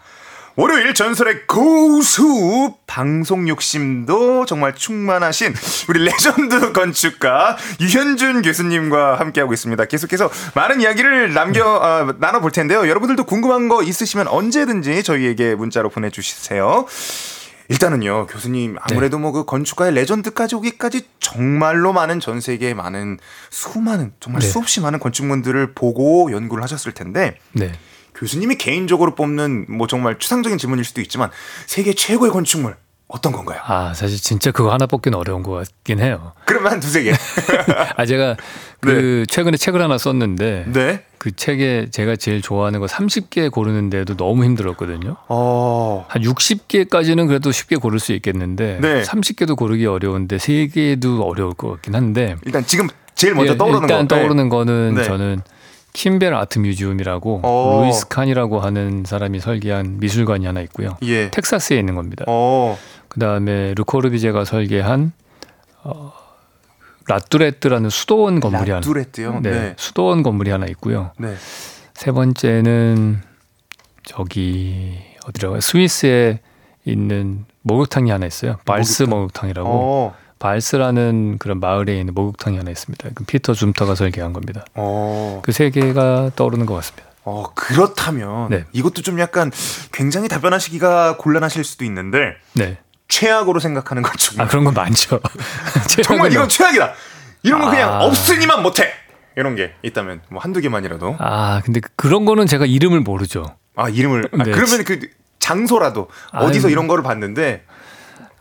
월요일 0.58 0.94
전설의 0.94 1.48
고수 1.48 2.76
방송 2.86 3.48
욕심도 3.48 4.46
정말 4.46 4.76
충만하신 4.76 5.56
우리 5.90 6.04
레전드 6.04 6.72
건축가 6.72 7.58
유현준 7.80 8.44
교수님과 8.44 9.20
함께하고 9.20 9.54
있습니다. 9.54 9.86
계속해서 9.86 10.30
많은 10.54 10.82
이야기를 10.82 11.34
남겨 11.34 11.80
아, 11.82 12.14
나눠볼 12.20 12.52
텐데요. 12.52 12.88
여러분들도 12.88 13.24
궁금한 13.24 13.70
거 13.70 13.82
있으시면 13.82 14.28
언제든지 14.28 15.02
저희에게 15.02 15.56
문자로 15.56 15.90
보내주세요. 15.90 16.86
일단은요 17.72 18.28
교수님 18.28 18.76
아무래도 18.82 19.18
뭐그 19.18 19.46
건축가의 19.46 19.94
레전드까지 19.94 20.56
오기까지 20.56 21.04
정말로 21.20 21.94
많은 21.94 22.20
전 22.20 22.42
세계에 22.42 22.74
많은 22.74 23.18
수많은 23.50 24.14
정말 24.20 24.42
네. 24.42 24.48
수없이 24.48 24.82
많은 24.82 25.00
건축물들을 25.00 25.74
보고 25.74 26.32
연구를 26.32 26.64
하셨을 26.64 26.92
텐데 26.92 27.38
네. 27.54 27.72
교수님이 28.16 28.56
개인적으로 28.56 29.16
뽑는 29.16 29.66
뭐 29.70 29.88
정말 29.88 30.20
추상적인 30.20 30.58
질문일 30.58 30.84
수도 30.84 31.02
있지만 31.02 31.32
세계 31.66 31.94
최고의 31.94 32.32
건축물 32.32 32.76
어떤 33.12 33.34
건가요? 33.34 33.60
아 33.66 33.94
사실 33.94 34.18
진짜 34.18 34.52
그거 34.52 34.72
하나 34.72 34.86
뽑기는 34.86 35.18
어려운 35.18 35.44
것 35.44 35.52
같긴 35.52 36.00
해요. 36.00 36.32
그러면 36.46 36.72
한 36.74 36.80
두세 36.80 37.04
개. 37.04 37.12
아 37.98 38.06
제가 38.06 38.38
그 38.80 39.26
최근에 39.28 39.58
책을 39.58 39.82
하나 39.82 39.98
썼는데 39.98 40.66
네. 40.68 41.04
그 41.18 41.36
책에 41.36 41.88
제가 41.92 42.16
제일 42.16 42.42
좋아하는 42.42 42.80
거 42.80 42.86
30개 42.86 43.52
고르는데도 43.52 44.16
너무 44.16 44.46
힘들었거든요. 44.46 45.18
어. 45.28 46.06
한 46.08 46.22
60개까지는 46.22 47.28
그래도 47.28 47.52
쉽게 47.52 47.76
고를 47.76 48.00
수 48.00 48.14
있겠는데 48.14 48.80
네. 48.82 49.02
30개도 49.04 49.58
고르기 49.58 49.86
어려운데 49.86 50.38
3개도 50.38 51.22
어려울 51.28 51.54
것 51.54 51.70
같긴 51.70 51.96
한데 51.96 52.38
일단 52.46 52.66
지금 52.66 52.88
제일 53.14 53.36
먼저 53.36 53.54
예, 53.54 53.58
떠오르는 53.58 53.82
일단 53.84 54.08
거. 54.08 54.16
떠오르는 54.16 54.50
거는 54.50 54.96
네. 54.96 55.04
저는 55.04 55.42
킴벨 55.94 56.34
아트 56.34 56.60
뮤지엄이라고 56.60 57.42
어. 57.44 57.82
루이스 57.84 58.08
칸이라고 58.08 58.62
하는 58.62 59.04
사람이 59.06 59.40
설계한 59.42 59.98
미술관이 60.00 60.46
하나 60.46 60.62
있고요. 60.62 60.98
예. 61.04 61.30
텍사스에 61.30 61.78
있는 61.78 61.96
겁니다. 61.96 62.24
어. 62.28 62.78
그 63.12 63.20
다음에 63.20 63.74
르코르뷔지에가 63.74 64.46
설계한 64.46 65.12
어, 65.84 66.14
라뚜레트라는 67.08 67.90
수도원 67.90 68.40
건물이 68.40 68.72
하나 68.72 68.76
라뚜레트요? 68.80 69.42
네, 69.42 69.52
네. 69.52 69.74
수도원 69.78 70.24
건물이 70.24 70.50
하나 70.50 70.66
있고요. 70.68 71.12
네. 71.18 71.36
세 71.94 72.14
번째는 72.14 73.22
저기 74.06 74.98
어디라고 75.28 75.60
스위스에 75.60 76.40
있는 76.86 77.44
목욕탕이 77.64 78.10
하나 78.10 78.26
있어요. 78.26 78.60
발스 78.64 79.04
목욕탕 79.04 79.50
이라고. 79.50 79.70
어. 79.70 80.16
발스라는 80.40 81.38
그런 81.38 81.60
마을에 81.60 82.00
있는 82.00 82.14
목욕탕이 82.14 82.56
하나 82.56 82.72
있습니다. 82.72 83.10
그 83.14 83.26
피터 83.26 83.54
줌터가 83.54 83.94
설계한 83.94 84.32
겁니다. 84.32 84.64
어. 84.76 85.42
그세 85.44 85.70
개가 85.70 86.32
떠오르는 86.38 86.66
것 86.66 86.76
같습니다. 86.76 87.10
어, 87.26 87.44
그렇다면 87.56 88.50
네. 88.50 88.64
이것도 88.72 89.02
좀 89.02 89.20
약간 89.20 89.52
굉장히 89.92 90.30
답변하시기가 90.30 91.18
곤란하실 91.18 91.66
수도 91.66 91.84
있는데 91.84 92.36
네. 92.54 92.78
최악으로 93.12 93.60
생각하는 93.60 94.02
것 94.02 94.18
중. 94.18 94.40
아 94.40 94.48
그런 94.48 94.64
건 94.64 94.74
많죠. 94.74 95.20
정말 96.04 96.32
이건 96.32 96.48
최악이다. 96.48 96.94
이런 97.44 97.60
거 97.62 97.70
그냥 97.70 97.94
아. 97.94 98.04
없으니만 98.06 98.64
못해. 98.64 98.92
이런 99.36 99.56
게 99.56 99.74
있다면 99.84 100.22
뭐 100.30 100.42
한두 100.42 100.62
개만이라도. 100.62 101.18
아 101.20 101.62
근데 101.66 101.82
그런 101.98 102.26
거는 102.26 102.48
제가 102.48 102.66
이름을 102.66 103.02
모르죠. 103.02 103.46
아 103.76 103.90
이름을. 103.90 104.30
아, 104.32 104.44
네. 104.44 104.52
그러면 104.52 104.84
그 104.86 105.00
장소라도 105.40 106.08
어디서 106.32 106.68
아유. 106.68 106.72
이런 106.72 106.88
거를 106.88 107.04
봤는데 107.04 107.66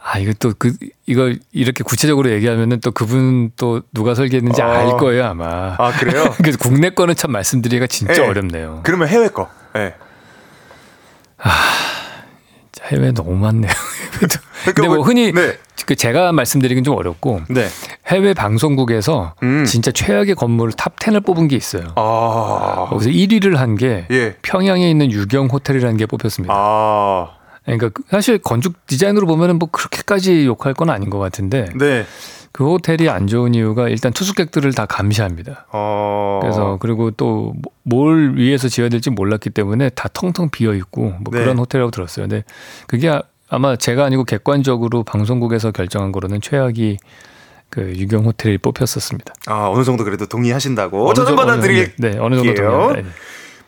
아 0.02 0.18
이거 0.18 0.32
또 0.38 0.52
그 0.56 0.72
이거 1.06 1.34
이렇게 1.50 1.82
구체적으로 1.82 2.30
얘기하면은 2.30 2.80
또 2.80 2.92
그분 2.92 3.50
또 3.56 3.82
누가 3.92 4.14
설계했는지 4.14 4.62
어. 4.62 4.66
알 4.66 4.86
거예요 4.98 5.26
아마. 5.26 5.74
아 5.78 5.90
그래요? 5.98 6.32
그래서 6.38 6.58
국내 6.58 6.90
거는 6.90 7.16
참 7.16 7.32
말씀드리기가 7.32 7.88
진짜 7.88 8.14
네. 8.14 8.20
어렵네요. 8.28 8.80
그러면 8.84 9.08
해외 9.08 9.28
거. 9.28 9.50
예. 9.76 9.94
해외 12.84 13.12
너무 13.12 13.34
많네요. 13.34 13.72
근데 14.64 14.86
뭐 14.88 14.96
뭐, 14.96 15.04
흔히 15.04 15.32
네. 15.32 15.56
그 15.86 15.94
제가 15.96 16.32
말씀드리긴 16.32 16.84
좀 16.84 16.94
어렵고 16.96 17.40
네. 17.48 17.66
해외 18.06 18.34
방송국에서 18.34 19.34
음. 19.42 19.64
진짜 19.64 19.90
최악의 19.90 20.34
건물 20.34 20.72
top 20.72 20.96
10을 20.96 21.24
뽑은 21.24 21.48
게 21.48 21.56
있어요. 21.56 21.84
아. 21.96 22.86
거기서 22.90 23.10
1위를 23.10 23.56
한게 23.56 24.06
예. 24.10 24.36
평양에 24.42 24.88
있는 24.90 25.10
류경 25.10 25.46
호텔이라는 25.46 25.96
게 25.96 26.06
뽑혔습니다. 26.06 26.52
아. 26.54 27.30
그러니까 27.64 27.88
그- 27.90 28.02
사실 28.10 28.38
건축 28.38 28.86
디자인으로 28.86 29.26
보면은 29.26 29.58
뭐 29.58 29.68
그렇게까지 29.70 30.46
욕할 30.46 30.74
건 30.74 30.90
아닌 30.90 31.10
것 31.10 31.18
같은데 31.18 31.66
네. 31.78 32.04
그 32.52 32.64
호텔이 32.68 33.08
안 33.08 33.28
좋은 33.28 33.54
이유가 33.54 33.88
일단 33.88 34.12
투숙객들을 34.12 34.72
다 34.74 34.84
감시합니다. 34.86 35.66
어. 35.72 36.40
그래서 36.42 36.78
그리고 36.80 37.10
또 37.12 37.52
뭘 37.82 38.36
위해서 38.36 38.68
지어야 38.68 38.88
될지 38.88 39.10
몰랐기 39.10 39.50
때문에 39.50 39.88
다 39.90 40.08
텅텅 40.12 40.50
비어 40.50 40.74
있고 40.74 41.02
뭐 41.20 41.32
네. 41.32 41.40
그런 41.40 41.58
호텔이라고 41.58 41.90
들었어요. 41.90 42.28
근데 42.28 42.44
그게 42.86 43.10
아- 43.50 43.56
아마 43.56 43.76
제가 43.76 44.04
아니고 44.04 44.24
객관적으로 44.24 45.02
방송국에서 45.04 45.70
결정한 45.72 46.12
거로는 46.12 46.40
최악이 46.40 46.98
그 47.68 47.82
유경 47.96 48.24
호텔이 48.24 48.58
뽑혔었습니다. 48.58 49.32
아 49.46 49.68
어느 49.68 49.84
정도 49.84 50.04
그래도 50.04 50.26
동의하신다고 50.26 51.12
저는 51.14 51.36
받아들일 51.36 51.92
네, 51.98 52.10
네, 52.12 52.18
어느 52.18 52.36
정도. 52.36 52.54
동의합니다. 52.54 53.02
네. 53.02 53.14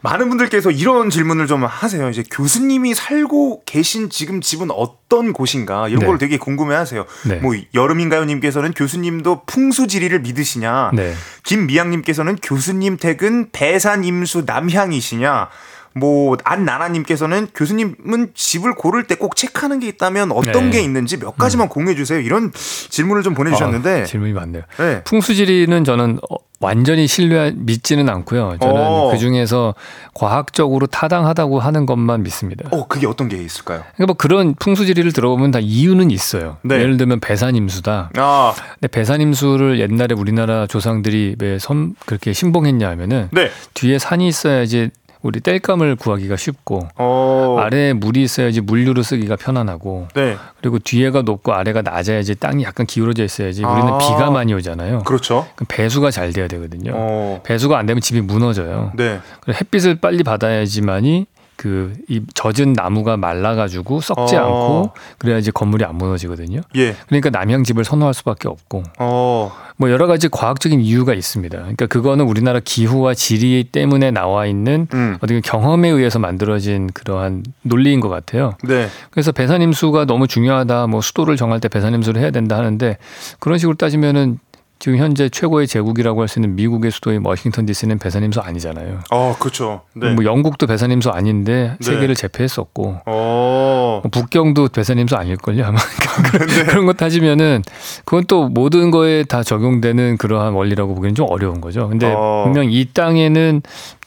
많은 0.05 0.29
분들께서 0.31 0.73
이런 0.73 1.11
질문을 1.11 1.47
좀 1.47 1.63
하세요. 1.65 2.09
이제 2.11 2.25
교수님이 2.29 2.93
살고 2.93 3.63
계신 3.65 4.11
지금 4.11 4.41
집은 4.41 4.73
어떤 4.73 5.33
곳인가 5.33 5.87
이런 5.87 6.01
네. 6.01 6.07
걸 6.07 6.19
되게 6.19 6.39
궁금해하세요. 6.39 7.05
네. 7.29 7.37
뭐 7.37 7.55
여름인가요님께서는 7.73 8.73
교수님도 8.73 9.43
풍수지리를 9.47 10.19
믿으시냐? 10.21 10.91
네. 10.95 11.15
김미양님께서는 11.45 12.37
교수님 12.43 12.97
댁은 12.97 13.51
배산 13.53 14.03
임수 14.03 14.43
남향이시냐? 14.45 15.49
뭐 15.95 16.37
안나나님께서는 16.45 17.49
교수님은 17.55 18.33
집을 18.35 18.75
고를 18.75 19.05
때 19.05 19.13
꼭 19.23 19.37
체크하는 19.37 19.79
게 19.79 19.87
있다면 19.89 20.33
어떤 20.33 20.65
네. 20.65 20.79
게 20.79 20.81
있는지 20.83 21.19
몇 21.19 21.37
가지만 21.37 21.69
공유해 21.69 21.95
주세요. 21.95 22.19
이런 22.19 22.51
질문을 22.53 23.23
좀 23.23 23.35
보내주셨는데 23.35 24.03
아, 24.03 24.05
질문이 24.05 24.33
많네요. 24.33 24.63
네. 24.79 25.03
풍수지리는 25.05 25.85
저는 25.85 26.19
어, 26.29 26.37
완전히 26.59 27.07
신뢰 27.07 27.53
믿지는 27.55 28.09
않고요. 28.09 28.57
저는 28.61 28.75
어. 28.77 29.11
그 29.13 29.19
중에서 29.19 29.75
과학적으로 30.15 30.87
타당하다고 30.87 31.61
하는 31.61 31.87
것만 31.87 32.23
믿습니다. 32.23 32.69
어 32.73 32.87
그게 32.89 33.07
어떤 33.07 33.29
게 33.29 33.37
있을까요? 33.37 33.81
그러니까 33.95 34.07
뭐 34.07 34.15
그런 34.17 34.55
풍수지리를 34.55 35.13
들어보면 35.13 35.51
다 35.51 35.59
이유는 35.61 36.11
있어요. 36.11 36.57
네. 36.63 36.77
예를 36.77 36.97
들면 36.97 37.21
배산임수다. 37.21 38.11
아 38.17 38.55
근데 38.75 38.89
배산임수를 38.89 39.79
옛날에 39.81 40.15
우리나라 40.17 40.67
조상들이 40.67 41.37
왜 41.41 41.59
섬 41.61 41.95
그렇게 42.07 42.33
신봉했냐 42.33 42.89
하면은 42.91 43.29
네. 43.31 43.51
뒤에 43.75 43.99
산이 43.99 44.27
있어야지 44.27 44.91
우리 45.23 45.41
땔감을 45.41 45.97
구하기가 45.97 46.37
쉽고 46.37 46.89
어 46.97 47.57
아래에 47.61 47.93
물이 47.93 48.23
있어야지 48.23 48.61
물류로 48.61 49.03
쓰기가 49.03 49.37
편안하고 49.37 50.09
네. 50.15 50.37
그리고 50.61 50.79
뒤에가 50.79 51.23
높고 51.23 51.53
아래가 51.53 51.83
낮아야지 51.83 52.35
땅이 52.35 52.65
약간 52.65 52.87
기울어져 52.87 53.25
있어야지 53.25 53.65
우리는 53.65 53.93
아. 53.93 53.99
비가 53.99 54.31
많이 54.31 54.53
오잖아요. 54.55 55.05
그렇죠. 55.05 55.47
그럼 55.55 55.67
배수가 55.69 56.11
잘 56.11 56.33
돼야 56.33 56.49
되거든요. 56.49 56.93
어. 56.95 57.41
배수가 57.45 57.79
안 57.79 57.87
되면 57.87 58.01
집이 58.01 58.21
무너져요. 58.21 58.93
네. 58.97 59.21
그리고 59.41 59.59
햇빛을 59.59 59.97
빨리 59.97 60.23
받아야지만이 60.23 61.27
그 61.57 61.93
이 62.09 62.21
젖은 62.35 62.73
나무가 62.75 63.17
말라가지고 63.17 64.01
썩지 64.01 64.37
어. 64.37 64.41
않고 64.41 64.91
그래야지 65.19 65.51
건물이 65.53 65.85
안 65.85 65.97
무너지거든요. 65.97 66.61
예. 66.77 66.95
그러니까 67.07 67.31
남향 67.31 67.65
집을 67.65 67.85
선호할 67.85 68.15
수밖에 68.15 68.49
없고 68.49 68.83
어. 68.99 69.53
뭐 69.77 69.91
여러 69.91 70.07
가지 70.07 70.29
과학적인 70.29 70.81
이유가 70.81 71.15
있습니다. 71.15 71.57
그러니까 71.57 71.87
그거는 71.87 72.27
우리나라 72.27 72.61
기후와 72.63 73.15
지리 73.15 73.65
때문에 73.65 74.11
나와 74.11 74.47
있는 74.47 74.87
음. 74.93 75.17
어떻게 75.21 75.41
경험에 75.41 75.89
의해서 75.89 76.19
만들어진 76.19 76.89
그러한 76.93 77.45
논리인 77.63 78.01
것 78.01 78.09
같아요. 78.09 78.55
네. 78.65 78.89
그래서 79.11 79.33
배산임수가 79.33 80.05
너무 80.07 80.27
중요하다. 80.27 80.89
뭐 80.89 81.01
수도를 81.01 81.37
정할 81.37 81.61
때 81.61 81.69
배산임수를 81.69 82.21
해야 82.21 82.31
된다 82.31 82.57
하는데 82.59 82.99
그런 83.39 83.59
식으로 83.59 83.77
따지면은 83.77 84.39
지금 84.83 84.99
현재 84.99 85.29
최고의 85.29 85.69
제국이라고 85.69 86.23
할 86.23 86.29
수 86.29 86.41
있는 86.41 86.57
미국의 86.57 86.91
수도인 86.91 87.23
워싱턴 87.25 87.67
DC는 87.67 87.99
배산임수 87.99 88.41
아니잖아요. 88.41 88.99
어, 89.13 89.37
그렇죠. 89.39 89.83
네. 89.95 90.13
뭐 90.13 90.25
영국도 90.25 90.67
배산임수 90.67 91.11
아닌데 91.11 91.77
네. 91.79 91.85
세계를 91.85 92.17
제패했었고 92.17 92.97
어. 93.07 94.01
뭐 94.03 94.11
북경도 94.11 94.69
배산임수 94.69 95.15
아닐걸요 95.15 95.65
아마 95.65 95.79
그런, 96.33 96.67
그런 96.67 96.87
거 96.87 96.95
따지면은 96.95 97.63
그건 98.05 98.25
또 98.27 98.49
모든 98.49 98.91
거에 98.91 99.23
다 99.23 99.45
적용되는 99.45 100.17
그러한 100.17 100.53
원리라고 100.55 100.97
보기는 100.97 101.15
좀 101.15 101.27
어려운 101.31 101.61
거죠. 101.61 101.89
근데 101.89 102.13
어. 102.13 102.43
분명 102.45 102.71
이 102.71 102.85
땅에는 102.93 103.63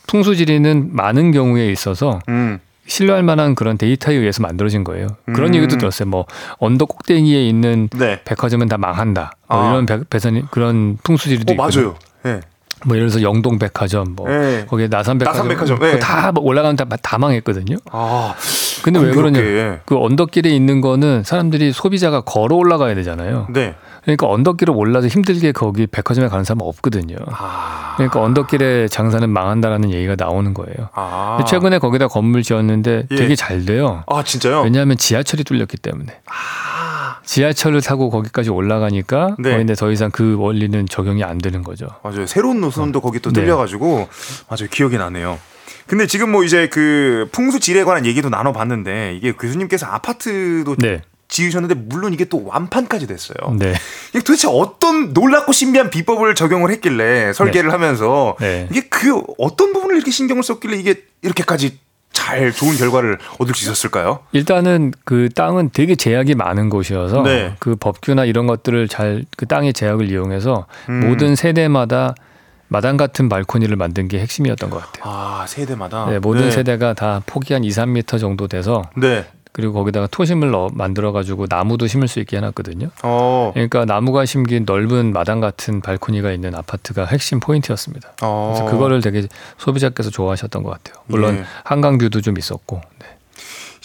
풍수지리는 0.08 0.90
많은 0.92 1.32
경우에 1.32 1.72
있어서 1.72 2.20
음. 2.28 2.60
신뢰할 2.88 3.24
만한 3.24 3.56
그런 3.56 3.78
데이터에 3.78 4.15
의해서 4.15 4.41
만들어진 4.41 4.84
거예요. 4.84 5.08
그런 5.26 5.52
음. 5.52 5.56
얘기도 5.56 5.78
들었어요. 5.78 6.08
뭐 6.08 6.26
언덕 6.58 6.89
꼭대기에 6.89 7.48
있는 7.48 7.89
네. 7.98 8.21
백화점은 8.24 8.67
다 8.67 8.78
망한다. 8.78 9.32
뭐 9.48 9.58
아. 9.58 9.71
이런 9.71 9.86
배, 9.86 10.00
배산 10.10 10.48
그런 10.52 10.98
풍수지리도 11.04 11.54
어. 11.54 11.56
맞아요. 11.56 11.95
예. 12.26 12.41
뭐 12.86 12.95
예를 12.98 13.10
들어서 13.10 13.24
영동 13.24 13.58
백화점, 13.58 14.13
뭐 14.15 14.30
네. 14.30 14.65
거기에 14.67 14.88
나산 14.88 15.17
백화점, 15.17 15.48
나산 15.48 15.50
백화점, 15.50 15.80
네. 15.80 15.98
다 15.98 16.32
올라가면 16.36 16.76
다, 16.76 16.86
다 17.02 17.17
망했거든요. 17.17 17.78
아. 17.91 18.36
근데 18.84 19.00
왜 19.00 19.12
그러냐? 19.12 19.80
그 19.86 19.98
언덕길에 19.98 20.50
있는 20.50 20.82
거는 20.82 21.24
사람들이 21.24 21.71
소비자가 21.71 22.21
걸어 22.21 22.56
올라가야 22.56 22.93
되잖아요. 22.93 23.48
네. 23.50 23.76
그러니까 24.06 24.28
언덕길을 24.30 24.74
올라서 24.76 25.08
힘들게 25.08 25.52
거기 25.52 25.88
백화점에 25.88 26.28
가는 26.28 26.44
사람 26.44 26.62
은 26.62 26.68
없거든요. 26.68 27.18
아. 27.28 27.96
그러니까 27.98 28.22
언덕길에 28.22 28.88
장사는 28.88 29.28
망한다라는 29.28 29.91
얘기가 29.91 30.15
나오는 30.18 30.54
거예요. 30.54 30.89
아. 30.94 31.44
최근에 31.48 31.80
거기다 31.80 32.08
건물 32.08 32.44
지었는데 32.44 33.08
예. 33.10 33.15
되게 33.15 33.36
잘 33.36 33.65
돼요. 33.65 34.04
아, 34.08 34.24
진짜요? 34.24 34.62
왜냐하면 34.62 34.98
지하철이 34.98 35.44
뚫렸기 35.44 35.78
때문에. 35.78 36.22
지하철을 37.26 37.82
타고 37.82 38.12
거기까지 38.12 38.52
올라가니까 38.52 39.36
네. 39.39 39.54
거기데 39.54 39.74
더 39.74 39.91
이상 39.91 40.12
그 40.12 40.36
원리는 40.38 40.86
적용이 40.88 41.24
안 41.24 41.39
되는 41.39 41.63
거죠. 41.63 41.88
맞아요. 42.04 42.28
새로운 42.28 42.62
노선도 42.62 43.02
거기 43.02 43.20
또 43.20 43.32
네. 43.32 43.41
뚫려가지고 43.41 44.08
맞아요. 44.48 44.70
기억이 44.70 45.00
나네요. 45.00 45.39
근데 45.88 46.06
지금 46.06 46.32
뭐 46.32 46.44
이제 46.44 46.68
그 46.70 47.28
풍수 47.32 47.60
지리에 47.60 47.84
관한 47.84 48.06
얘기도 48.06 48.30
나눠봤는데 48.30 49.15
이게 49.15 49.32
교수님께서 49.32 49.88
아파트도 49.88 50.76
네. 50.78 51.02
지으셨는데 51.28 51.76
물론 51.76 52.14
이게 52.14 52.26
또 52.26 52.46
완판까지 52.46 53.08
됐어요. 53.08 53.56
네. 53.58 53.74
이게 54.10 54.20
도대체 54.20 54.48
어떤 54.50 55.14
놀랍고 55.14 55.52
신비한 55.52 55.90
비법을 55.90 56.36
적용을 56.36 56.72
했길래 56.72 57.34
설계를 57.34 57.74
하면서 57.74 58.36
네. 58.40 58.68
이게 58.72 58.82
그 58.90 59.22
어떤 59.38 59.74
부분을 59.74 59.96
이렇게 59.96 60.12
신경을 60.12 60.44
썼길래 60.44 60.78
이게 60.78 61.04
이렇게까지 61.22 61.80
잘 62.14 62.52
좋은 62.54 62.78
결과를 62.78 63.18
얻을 63.40 63.54
수 63.54 63.66
있었을까요? 63.66 64.20
일단은 64.32 64.94
그 65.04 65.28
땅은 65.36 65.72
되게 65.74 65.96
제약이 65.96 66.36
많은 66.36 66.70
곳이어서 66.70 67.24
네. 67.24 67.56
그 67.60 67.76
법규나 67.76 68.24
이런 68.26 68.48
것들을 68.48 68.88
잘 68.88 69.24
그 69.36 69.46
땅의 69.48 69.74
제약을 69.74 70.10
이용해서 70.10 70.66
음. 70.90 71.10
모든 71.10 71.36
세대마다 71.36 72.16
마당 72.68 72.98
같은 72.98 73.30
발코니를 73.30 73.76
만든 73.76 74.08
게 74.08 74.20
핵심이었던 74.20 74.70
것 74.70 74.78
같아요. 74.82 75.04
아 75.06 75.46
세대마다 75.48 76.10
네, 76.10 76.20
모든 76.20 76.50
세대가 76.52 76.94
다 76.94 77.22
폭이 77.26 77.54
한 77.54 77.64
2, 77.64 77.70
3미터 77.70 78.20
정도 78.20 78.48
돼서 78.48 78.82
네. 78.96 79.26
그리고 79.56 79.72
거기다가 79.72 80.08
토심을 80.08 80.52
넣어 80.52 80.68
만들어 80.74 81.13
가지고 81.13 81.46
나무도 81.48 81.88
심을 81.88 82.10
수 82.10 82.20
있게 82.20 82.36
해놨거든요. 82.36 82.89
어. 83.04 83.52
그러니까 83.54 83.86
나무가 83.86 84.26
심긴 84.26 84.65
넓은 84.65 85.13
마당 85.13 85.39
같은 85.39 85.80
발코니가 85.80 86.34
있는 86.34 86.54
아파트가 86.54 87.06
핵심 87.06 87.39
포인트였습니다. 87.39 88.15
어. 88.22 88.54
그래서 88.54 88.70
그거를 88.70 89.00
되게 89.00 89.26
소비자께서 89.58 90.10
좋아하셨던 90.10 90.62
것 90.62 90.72
같아요. 90.72 91.02
물론 91.08 91.38
예. 91.38 91.44
한강뷰도 91.63 92.20
좀 92.20 92.38
있었고. 92.38 92.82
네. 93.00 93.14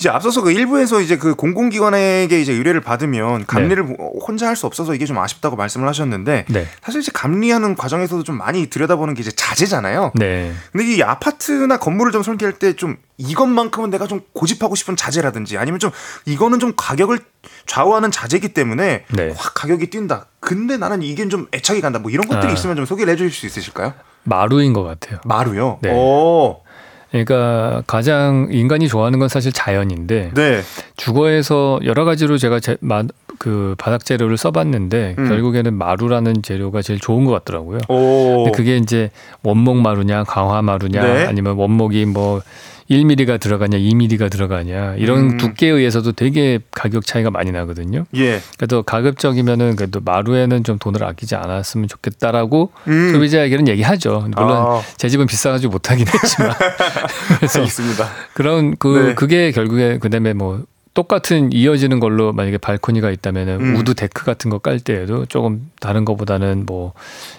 이제 0.00 0.08
앞서서 0.08 0.40
그 0.40 0.50
일부에서 0.50 1.02
이제 1.02 1.18
그 1.18 1.34
공공기관에게 1.34 2.40
이제 2.40 2.54
의뢰를 2.54 2.80
받으면 2.80 3.44
감리를 3.44 3.96
혼자 4.26 4.48
할 4.48 4.56
수 4.56 4.66
없어서 4.66 4.94
이게 4.94 5.04
좀 5.06 5.18
아쉽다고 5.18 5.56
말씀을 5.56 5.86
하셨는데 5.88 6.46
네. 6.48 6.66
사실 6.82 7.02
이제 7.02 7.10
감리하는 7.14 7.76
과정에서도 7.76 8.22
좀 8.24 8.36
많이 8.38 8.66
들여다보는 8.68 9.12
게 9.14 9.20
이제 9.20 9.30
자재잖아요. 9.30 10.12
네. 10.14 10.52
근데 10.72 10.96
이 10.96 11.02
아파트나 11.02 11.78
건물을 11.78 12.12
좀 12.12 12.22
설계할 12.22 12.54
때 12.58 12.72
좀 12.72 12.96
이것만큼은 13.18 13.90
내가 13.90 14.06
좀 14.06 14.22
고집하고 14.32 14.74
싶은 14.74 14.96
자재라든지 14.96 15.58
아니면 15.58 15.78
좀 15.80 15.90
이거는 16.24 16.58
좀 16.60 16.72
가격을 16.74 17.18
좌우하는 17.66 18.10
자재이기 18.10 18.54
때문에 18.54 19.04
네. 19.10 19.34
확 19.36 19.52
가격이 19.54 19.90
뛴다. 19.90 20.26
근데 20.40 20.78
나는 20.78 21.02
이게 21.02 21.28
좀 21.28 21.46
애착이 21.52 21.82
간다. 21.82 21.98
뭐 21.98 22.10
이런 22.10 22.26
것들이 22.26 22.50
아. 22.50 22.54
있으면 22.54 22.76
좀 22.76 22.86
소개를 22.86 23.12
해주실 23.12 23.32
수 23.32 23.46
있으실까요? 23.46 23.92
마루인 24.24 24.72
것 24.72 24.82
같아요. 24.82 25.18
마루요. 25.26 25.78
네. 25.82 25.90
오. 25.92 26.62
그러니까 27.10 27.82
가장 27.86 28.48
인간이 28.50 28.88
좋아하는 28.88 29.18
건 29.18 29.28
사실 29.28 29.52
자연인데 29.52 30.30
네. 30.34 30.60
주거에서 30.96 31.80
여러 31.84 32.04
가지로 32.04 32.38
제가 32.38 32.60
제, 32.60 32.76
마, 32.80 33.02
그 33.38 33.74
바닥 33.78 34.04
재료를 34.04 34.36
써봤는데 34.36 35.16
음. 35.18 35.28
결국에는 35.28 35.74
마루라는 35.74 36.42
재료가 36.42 36.82
제일 36.82 37.00
좋은 37.00 37.24
것 37.24 37.32
같더라고요. 37.32 37.78
오. 37.88 38.44
근데 38.44 38.50
그게 38.56 38.76
이제 38.76 39.10
원목 39.42 39.78
마루냐 39.78 40.24
강화 40.24 40.62
마루냐 40.62 41.02
네. 41.02 41.26
아니면 41.26 41.56
원목이 41.56 42.04
뭐 42.06 42.42
1mm가 42.90 43.38
들어가냐 43.38 43.78
2mm가 43.78 44.30
들어가냐 44.30 44.96
이런 44.96 45.18
음. 45.18 45.36
두께에 45.36 45.70
의해서도 45.70 46.12
되게 46.12 46.58
가격 46.72 47.06
차이가 47.06 47.30
많이 47.30 47.52
나거든요. 47.52 48.04
예. 48.16 48.40
그래도 48.58 48.82
가급적이면은 48.82 49.76
그래도 49.76 50.00
마루에는 50.00 50.64
좀 50.64 50.78
돈을 50.78 51.04
아끼지 51.04 51.36
않았으면 51.36 51.86
좋겠다라고 51.88 52.72
음. 52.88 53.12
소비자에게는 53.12 53.68
얘기하죠. 53.68 54.26
물론 54.36 54.56
아. 54.56 54.82
제 54.96 55.08
집은 55.08 55.26
비싸가지고 55.26 55.72
못하긴 55.72 56.06
했지만 56.08 56.52
그래서 57.38 57.60
알겠습니다. 57.60 58.08
그런 58.34 58.76
그 58.76 58.88
네. 58.88 59.14
그게 59.14 59.52
결국에 59.52 59.98
그다음에 59.98 60.32
뭐 60.32 60.64
똑같은 60.92 61.52
이어지는 61.52 62.00
걸로 62.00 62.32
만약에 62.32 62.58
발코니가 62.58 63.10
있다면은 63.10 63.60
음. 63.60 63.76
wood 63.76 63.94
deck 63.94 64.24
같은 64.24 64.50
거 64.50 64.58
깔 64.58 64.80
때에도 64.80 65.24
조금 65.26 65.70
다른 65.80 66.04
거보다는 66.04 66.66
뭐 66.66 66.92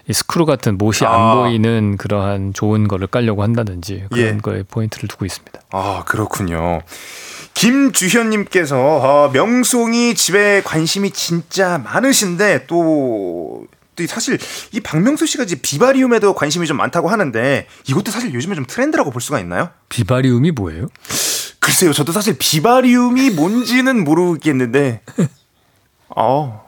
이 0.08 0.14
스크루 0.14 0.46
같은 0.46 0.78
못이 0.78 1.06
아. 1.06 1.14
안 1.14 1.38
보이는 1.38 1.98
그러한 1.98 2.54
좋은 2.54 2.88
거를 2.88 3.08
깔려고 3.08 3.44
한다든지 3.44 4.06
그런 4.12 4.36
예. 4.36 4.38
거에 4.38 4.64
포인트를 4.64 5.08
두고 5.08 5.26
있습니다. 5.26 5.60
아 5.72 6.04
그렇군요. 6.08 6.82
김주현님께서 7.54 8.78
어, 8.78 9.30
명송이 9.34 10.16
집에 10.16 10.62
관심이 10.64 11.12
진짜 11.12 11.78
많으신데 11.80 12.66
또. 12.68 13.66
또 13.98 14.08
사실 14.08 14.40
이 14.72 14.80
박명수 14.80 15.26
씨가 15.28 15.44
이제 15.44 15.58
비바리움에도 15.62 16.34
관심이 16.34 16.66
좀 16.66 16.78
많다고 16.78 17.10
하는데 17.10 17.68
이것도 17.90 18.10
사실 18.10 18.34
요즘에 18.34 18.56
좀 18.56 18.64
트렌드라고 18.66 19.12
볼 19.12 19.22
수가 19.22 19.38
있나요? 19.42 19.70
비바리움이 19.90 20.52
뭐예요? 20.52 20.88
글쎄요, 21.62 21.94
저도 21.94 22.12
사실 22.12 22.36
비바리움이 22.38 23.30
뭔지는 23.32 24.04
모르겠는데, 24.04 25.02
어. 26.10 26.60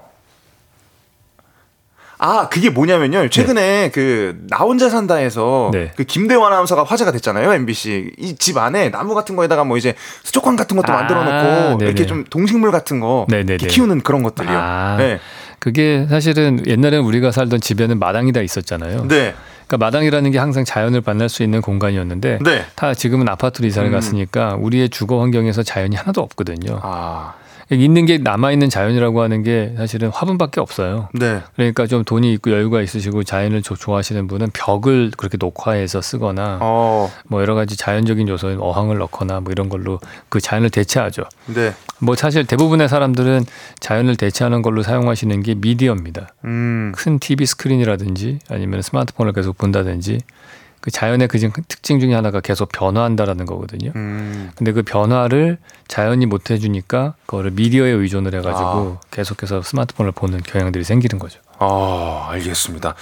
아, 2.19 2.47
그게 2.47 2.69
뭐냐면요. 2.69 3.27
최근에 3.27 3.89
그, 3.91 4.38
나 4.47 4.58
혼자 4.60 4.89
산다에서 4.89 5.71
네. 5.73 5.91
그 5.97 6.03
김대환 6.06 6.53
아나운서가 6.53 6.84
화제가 6.84 7.12
됐잖아요, 7.12 7.51
MBC. 7.53 8.12
이 8.17 8.36
집 8.38 8.58
안에 8.58 8.91
나무 8.91 9.13
같은 9.15 9.36
거에다가 9.36 9.63
뭐 9.65 9.77
이제 9.77 9.95
수족관 10.23 10.56
같은 10.56 10.77
것도 10.77 10.93
아, 10.93 10.97
만들어 10.97 11.23
놓고 11.23 11.77
네네. 11.79 11.86
이렇게 11.86 12.06
좀 12.06 12.23
동식물 12.29 12.71
같은 12.71 12.99
거 13.01 13.25
네네네. 13.29 13.53
이렇게 13.56 13.67
키우는 13.67 14.01
그런 14.01 14.21
것들이요. 14.23 14.53
아. 14.58 14.95
네. 14.97 15.19
그게 15.60 16.06
사실은 16.10 16.63
옛날에는 16.67 17.03
우리가 17.03 17.32
살던 17.32 17.60
집에는 17.62 17.97
마당이 17.99 18.32
다 18.32 18.41
있었잖아요. 18.41 19.08
네. 19.08 19.34
그러니까 19.73 19.77
마당이라는 19.77 20.31
게 20.31 20.38
항상 20.38 20.63
자연을 20.63 21.01
만날 21.03 21.29
수 21.29 21.41
있는 21.43 21.62
공간이었는데 21.62 22.39
네. 22.43 22.65
다 22.75 22.93
지금은 22.93 23.27
아파트로 23.29 23.67
이사를 23.67 23.89
음. 23.89 23.91
갔으니까 23.91 24.55
우리의 24.59 24.89
주거 24.89 25.21
환경에서 25.21 25.63
자연이 25.63 25.95
하나도 25.95 26.21
없거든요. 26.21 26.79
아. 26.83 27.33
있는 27.73 28.05
게 28.05 28.17
남아 28.17 28.51
있는 28.51 28.69
자연이라고 28.69 29.21
하는 29.21 29.43
게 29.43 29.73
사실은 29.77 30.09
화분밖에 30.09 30.59
없어요. 30.62 31.09
네. 31.13 31.41
그러니까 31.55 31.88
좀 31.88 32.03
돈이 32.03 32.31
있고 32.33 32.51
여유가 32.51 32.81
있으시고 32.81 33.23
자연을 33.23 33.62
조- 33.62 33.75
좋아하시는 33.75 34.27
분은 34.27 34.49
벽을 34.53 35.12
그렇게 35.17 35.38
녹화해서 35.39 36.01
쓰거나 36.01 36.59
어. 36.62 37.12
뭐 37.27 37.41
여러 37.41 37.55
가지 37.55 37.75
자연적인 37.77 38.27
요소인 38.27 38.57
어항을 38.59 38.97
넣거나 38.99 39.39
뭐 39.41 39.51
이런 39.51 39.69
걸로 39.69 39.99
그 40.29 40.39
자연을 40.39 40.69
대체하죠. 40.69 41.23
네. 41.47 41.73
뭐 41.99 42.15
사실 42.15 42.45
대부분의 42.45 42.89
사람들은 42.89 43.45
자연을 43.79 44.15
대체하는 44.17 44.62
걸로 44.62 44.83
사용하시는 44.83 45.41
게 45.43 45.55
미디어입니다. 45.55 46.27
음. 46.45 46.91
큰 46.95 47.19
TV 47.19 47.45
스크린이라든지 47.45 48.39
아니면 48.49 48.81
스마트폰을 48.81 49.33
계속 49.33 49.57
본다든지 49.57 50.19
그 50.84 50.91
자연의 50.91 51.30
그 51.30 51.39
특징 51.69 52.02
중에 52.02 52.13
하나가 52.13 52.41
계속 52.41 52.69
변화한다라는 52.74 53.46
거거든요. 53.46 53.93
음. 53.96 54.52
근데 54.54 54.74
그 54.74 54.84
변화를 54.84 55.58
자연이 55.88 56.26
못 56.26 56.52
해주니까 56.52 57.13
그거를 57.26 57.52
미디어에 57.52 57.89
의존을 57.89 58.36
해가지고 58.36 59.00
아. 59.00 59.00
계속해서 59.10 59.62
스마트폰을 59.62 60.12
보는 60.12 60.41
경향들이 60.43 60.84
생기는 60.84 61.19
거죠. 61.19 61.39
아, 61.58 62.28
알겠습니다. 62.32 62.96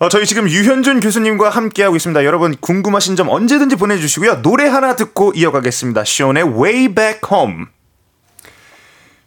어, 0.00 0.08
저희 0.08 0.26
지금 0.26 0.48
유현준 0.48 0.98
교수님과 0.98 1.48
함께하고 1.50 1.94
있습니다. 1.94 2.24
여러분 2.24 2.56
궁금하신 2.58 3.14
점 3.14 3.28
언제든지 3.28 3.76
보내주시고요. 3.76 4.42
노래 4.42 4.66
하나 4.66 4.96
듣고 4.96 5.32
이어가겠습니다. 5.36 6.02
숀의 6.04 6.42
Way 6.42 6.88
Back 6.88 7.20
Home. 7.30 7.66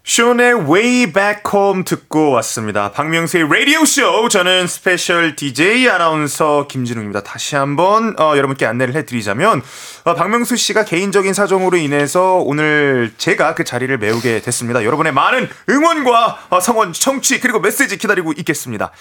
숀의 0.08 0.54
Way 0.70 1.08
Back 1.14 1.42
Home 1.52 1.84
듣고 1.84 2.30
왔습니다. 2.30 2.92
박명수의 2.92 3.50
라디오 3.50 3.86
쇼. 3.86 4.30
저는 4.30 4.68
스페셜 4.68 5.36
DJ 5.36 5.90
아나운서 5.90 6.68
김진웅입니다. 6.68 7.24
다시 7.24 7.56
한번 7.56 8.14
어, 8.20 8.38
여러분께 8.38 8.68
안내를 8.68 8.94
해드리자면 8.94 9.64
어, 10.04 10.14
박명수 10.14 10.58
씨가 10.58 10.86
개인적인 10.86 11.34
사정으로 11.34 11.78
인해서 11.78 12.36
오늘 12.36 13.14
제가 13.18 13.56
그 13.56 13.64
자리를 13.64 13.98
메우게 13.98 14.42
됐습니다. 14.42 14.86
여러분의 14.86 15.12
많은 15.12 15.50
응원과 15.70 16.40
어, 16.52 16.60
성원, 16.60 16.94
청취 16.94 17.40
그리고 17.40 17.60
메시지 17.60 17.98
기다리고 17.98 18.32
있겠습니다. 18.38 18.92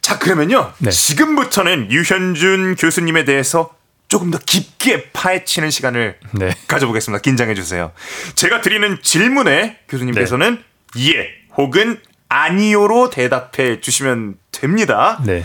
자 0.00 0.20
그러면요 0.20 0.72
네. 0.78 0.90
지금부터는 0.90 1.90
유현준 1.90 2.76
교수님에 2.76 3.24
대해서 3.24 3.70
조금 4.14 4.30
더 4.30 4.38
깊게 4.38 5.10
파헤치는 5.10 5.72
시간을 5.72 6.16
네. 6.38 6.54
가져보겠습니다. 6.68 7.20
긴장해 7.20 7.56
주세요. 7.56 7.90
제가 8.36 8.60
드리는 8.60 8.96
질문에 9.02 9.80
교수님께서는 9.88 10.62
네. 10.94 11.08
예 11.08 11.30
혹은 11.56 11.98
아니요로 12.28 13.10
대답해 13.10 13.80
주시면 13.80 14.36
됩니다. 14.52 15.20
네. 15.24 15.44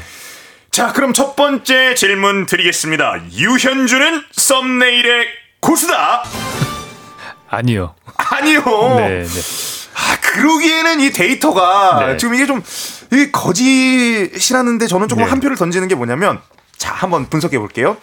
자, 0.70 0.94
그럼 0.94 1.14
첫 1.14 1.36
번째 1.36 1.96
질문 1.96 2.46
드리겠습니다. 2.46 3.24
유현준은 3.32 4.26
썸네일의 4.34 5.26
고수다. 5.62 6.26
아니요. 7.50 7.96
아니요. 8.18 8.62
네, 9.00 9.24
네. 9.24 9.42
아, 9.96 10.20
그러기에는 10.22 11.02
이 11.02 11.10
데이터가 11.10 12.06
네. 12.06 12.18
지금 12.18 12.36
이게 12.36 12.46
좀 12.46 12.64
이게 13.12 13.32
거짓이라는데 13.32 14.86
저는 14.86 15.08
조금 15.08 15.24
네. 15.24 15.30
한 15.32 15.40
표를 15.40 15.58
던지는 15.58 15.88
게 15.88 15.96
뭐냐면 15.96 16.40
자, 16.78 16.94
한번 16.94 17.30
분석해 17.32 17.58
볼게요. 17.58 17.98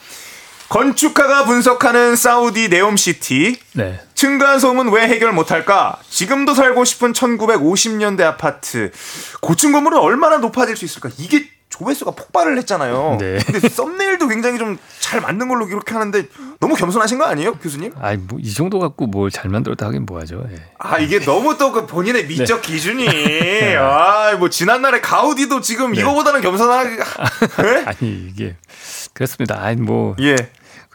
건축가가 0.68 1.44
분석하는 1.44 2.16
사우디 2.16 2.68
네옴시티 2.68 3.56
네. 3.74 4.00
층간 4.14 4.58
소음은 4.58 4.90
왜 4.90 5.02
해결 5.02 5.32
못할까? 5.32 5.98
지금도 6.10 6.54
살고 6.54 6.84
싶은 6.84 7.12
1950년대 7.12 8.22
아파트 8.22 8.90
고층 9.40 9.72
건물은 9.72 9.98
얼마나 9.98 10.38
높아질 10.38 10.76
수 10.76 10.84
있을까? 10.84 11.10
이게 11.18 11.48
조회수가 11.78 12.12
폭발을 12.12 12.56
했잖아요. 12.58 13.16
네. 13.20 13.38
근데 13.44 13.68
썸네일도 13.68 14.28
굉장히 14.28 14.58
좀 14.58 14.78
잘 15.06 15.20
만든 15.20 15.46
걸로 15.46 15.68
이렇게 15.68 15.94
하는데 15.94 16.26
너무 16.58 16.74
겸손하신 16.74 17.18
거 17.18 17.26
아니에요, 17.26 17.54
교수님? 17.58 17.92
아이 18.00 18.16
뭐이 18.16 18.52
정도 18.52 18.80
갖고 18.80 19.06
뭘 19.06 19.30
잘 19.30 19.48
만들었다 19.50 19.86
하긴 19.86 20.04
뭐하죠. 20.04 20.44
예. 20.50 20.56
아 20.80 20.98
이게 20.98 21.20
너무 21.20 21.56
또 21.56 21.70
그 21.70 21.86
본인의 21.86 22.26
미적 22.26 22.62
네. 22.62 22.72
기준이 22.72 23.06
아뭐 23.76 24.50
지난날에 24.50 25.00
가우디도 25.00 25.60
지금 25.60 25.92
네. 25.92 26.00
이거보다는 26.00 26.40
겸손하게 26.40 26.90
예? 27.62 27.84
아니 27.86 28.26
이게 28.28 28.56
그렇습니다. 29.12 29.62
아니 29.62 29.80
뭐 29.80 30.16
예. 30.20 30.34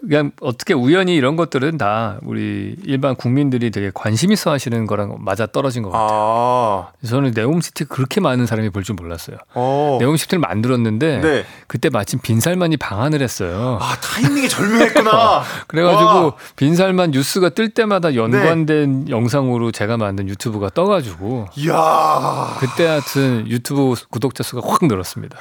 그냥 0.02 0.32
어떻게 0.42 0.74
우연히 0.74 1.16
이런 1.16 1.36
것들은 1.36 1.78
다 1.78 2.18
우리 2.24 2.76
일반 2.84 3.16
국민들이 3.16 3.70
되게 3.72 3.92
관심 3.94 4.32
있어 4.32 4.52
하시는 4.52 4.88
거랑 4.88 5.18
맞아 5.20 5.46
떨어진 5.46 5.84
것 5.84 5.92
같아요. 5.92 6.10
아, 6.12 6.88
저는 7.06 7.32
네옴시티 7.36 7.86
그렇게 7.86 8.20
많은 8.20 8.46
사람이 8.46 8.70
볼 8.72 8.82
줄 8.82 8.96
몰랐어요. 8.96 9.38
어. 9.54 9.98
네옴시티를 10.00 10.40
만들었는데 10.40 11.22
네. 11.22 11.46
그때 11.68 11.90
마침 11.90 12.20
빈살만이 12.20 12.78
방한을 12.78 13.22
했어요. 13.22 13.78
아 13.80 13.96
타이밍이 14.02 14.50
절묘했구나. 14.50 15.44
그래가지고 15.68 16.10
와. 16.10 16.34
빈살만 16.56 17.12
뉴스가 17.12 17.50
뜰 17.50 17.70
때마다 17.70 18.16
연관된 18.16 19.10
영상으로 19.10 19.72
제가 19.72 19.98
만든 19.98 20.28
유튜브가 20.30 20.70
떠가지고 20.72 21.50
이야, 21.58 22.56
그때 22.60 22.88
하여튼 22.88 23.48
유튜브 23.48 23.94
구독자 24.10 24.44
수가 24.44 24.62
확 24.68 24.86
늘었습니다. 24.88 25.38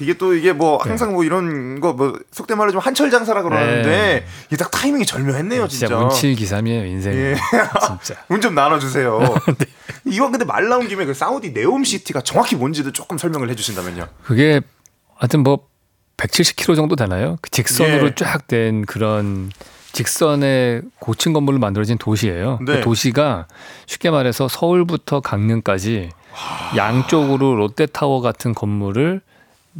이게 0.00 0.14
또 0.14 0.34
이게 0.34 0.52
뭐 0.52 0.78
항상 0.78 1.12
뭐 1.12 1.24
이런 1.24 1.80
거 1.80 1.92
뭐 1.92 2.18
속된 2.32 2.58
말로 2.58 2.72
좀 2.72 2.80
한철 2.80 3.10
장사라 3.10 3.42
그러는데 3.42 3.88
네. 3.88 4.24
이게 4.48 4.56
딱 4.56 4.70
타이밍이 4.70 5.06
절묘했네요, 5.06 5.66
진짜. 5.68 5.86
진짜 5.86 6.00
문칠기삼이에요 6.02 6.84
인생. 6.86 7.12
예. 7.14 7.32
은 7.32 7.36
진짜. 8.04 8.20
운 8.28 8.40
좀 8.40 8.54
나눠 8.54 8.78
주세요. 8.78 9.18
네. 9.58 9.66
이건 10.04 10.30
근데 10.32 10.44
말 10.44 10.68
나온 10.68 10.86
김에 10.88 11.04
그 11.06 11.14
사우디 11.14 11.50
네옴 11.52 11.84
시티가 11.84 12.20
정확히 12.22 12.56
뭔지도 12.56 12.92
조금 12.92 13.16
설명을 13.18 13.48
해 13.50 13.54
주신다면요. 13.54 14.06
그게 14.24 14.60
하여튼 15.16 15.40
뭐 15.42 15.66
170km 16.18 16.76
정도 16.76 16.96
되나요? 16.96 17.36
그 17.40 17.50
직선으로 17.50 18.06
예. 18.08 18.14
쫙된 18.14 18.84
그런 18.86 19.50
직선의 19.92 20.82
고층 20.98 21.32
건물로 21.32 21.58
만들어진 21.58 21.96
도시예요. 21.98 22.58
네. 22.66 22.74
그 22.76 22.80
도시가 22.82 23.46
쉽게 23.86 24.10
말해서 24.10 24.48
서울부터 24.48 25.20
강릉까지 25.20 26.10
양쪽으로 26.76 27.54
롯데타워 27.56 28.20
같은 28.20 28.54
건물을 28.54 29.22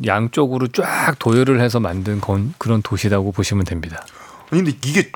양쪽으로 0.04 0.68
쫙 0.68 1.14
도열을 1.18 1.60
해서 1.60 1.80
만든 1.80 2.20
건, 2.20 2.54
그런 2.58 2.82
도시라고 2.82 3.32
보시면 3.32 3.64
됩니다. 3.64 4.04
아니 4.50 4.62
근데 4.62 4.78
이게 4.84 5.10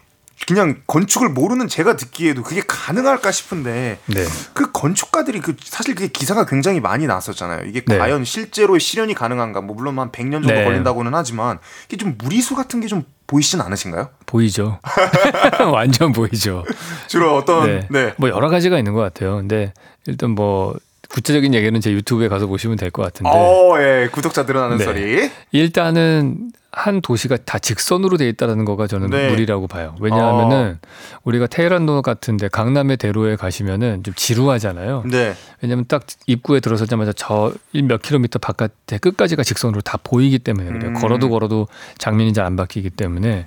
그냥 0.47 0.81
건축을 0.87 1.29
모르는 1.29 1.69
제가 1.69 1.97
듣기에도 1.97 2.43
그게 2.43 2.63
가능할까 2.67 3.31
싶은데 3.31 3.99
네. 4.07 4.25
그 4.55 4.73
건축가들이 4.73 5.41
그 5.41 5.55
사실 5.63 5.95
그게 5.95 6.09
기사가 6.09 6.47
굉장히 6.47 6.81
많이 6.81 7.07
났었잖아요. 7.07 7.67
이게 7.67 7.83
네. 7.85 7.99
과연 7.99 8.25
실제로 8.25 8.79
실현이 8.79 9.15
가능한가? 9.15 9.61
뭐 9.61 9.77
물론 9.77 9.99
한 9.99 10.11
100년 10.11 10.33
정도 10.43 10.49
네. 10.55 10.65
걸린다고는 10.65 11.15
하지만 11.15 11.59
이게 11.89 11.99
좀 11.99 12.17
무리수 12.19 12.55
같은 12.57 12.81
게 12.81 12.87
좀 12.89 13.05
보이시진 13.27 13.61
않으신가요? 13.61 14.09
보이죠. 14.27 14.81
완전 15.73 16.13
보이죠. 16.13 16.65
주로 17.07 17.37
어떤 17.37 17.67
네. 17.67 17.87
네. 17.89 18.15
뭐 18.17 18.29
여러 18.29 18.49
가지가 18.49 18.77
있는 18.77 18.93
것 18.93 19.01
같아요. 19.01 19.37
근데 19.37 19.73
일단 20.07 20.31
뭐 20.31 20.75
구체적인 21.13 21.55
얘기는 21.55 21.81
제 21.81 21.93
유튜브에 21.93 22.29
가서 22.29 22.47
보시면 22.47 22.77
될 22.77 22.91
것 22.91 23.03
같은데 23.03 23.31
어, 23.33 23.77
예. 23.81 24.09
구독자 24.11 24.43
늘어나는 24.45 24.79
네. 24.79 24.85
소리. 24.85 25.31
일단은 25.53 26.51
한 26.73 27.01
도시가 27.01 27.37
다 27.45 27.59
직선으로 27.59 28.17
돼 28.17 28.29
있다는 28.29 28.65
거가 28.65 28.87
저는 28.87 29.11
네. 29.11 29.29
무리라고 29.29 29.67
봐요. 29.67 29.97
왜냐하면은 30.01 30.79
우리가 31.25 31.49
테헤란로 31.49 32.01
같은데 32.03 32.47
강남의 32.49 32.97
대로에 32.97 33.35
가시면은 33.35 34.05
좀 34.05 34.15
지루하잖아요. 34.15 35.03
네. 35.11 35.35
왜냐하면 35.63 35.85
딱 35.89 36.05
입구에 36.27 36.61
들어서자마자 36.61 37.13
저 37.13 37.53
몇 37.73 38.01
킬로미터 38.03 38.39
바깥에 38.39 38.99
끝까지가 38.99 39.43
직선으로 39.43 39.81
다 39.81 39.99
보이기 40.03 40.39
때문에 40.39 40.71
그래요. 40.71 40.91
음. 40.91 40.95
걸어도 40.95 41.29
걸어도 41.29 41.67
장면이 41.99 42.33
잘 42.35 42.45
안 42.47 42.55
바뀌기 42.57 42.91
때문에 42.91 43.47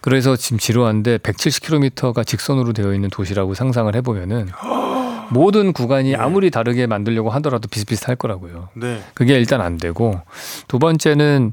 그래서 0.00 0.34
지금 0.36 0.58
지루한데 0.58 1.18
170km가 1.18 2.26
직선으로 2.26 2.72
되어 2.72 2.92
있는 2.92 3.08
도시라고 3.08 3.54
상상을 3.54 3.94
해보면은 3.94 4.48
모든 5.34 5.72
구간이 5.72 6.14
아무리 6.16 6.50
다르게 6.50 6.86
만들려고 6.86 7.28
하더라도 7.30 7.68
비슷비슷할 7.68 8.16
거라고요. 8.16 8.70
네. 8.74 9.00
그게 9.12 9.34
일단 9.34 9.60
안 9.60 9.76
되고 9.76 10.20
두 10.68 10.78
번째는 10.78 11.52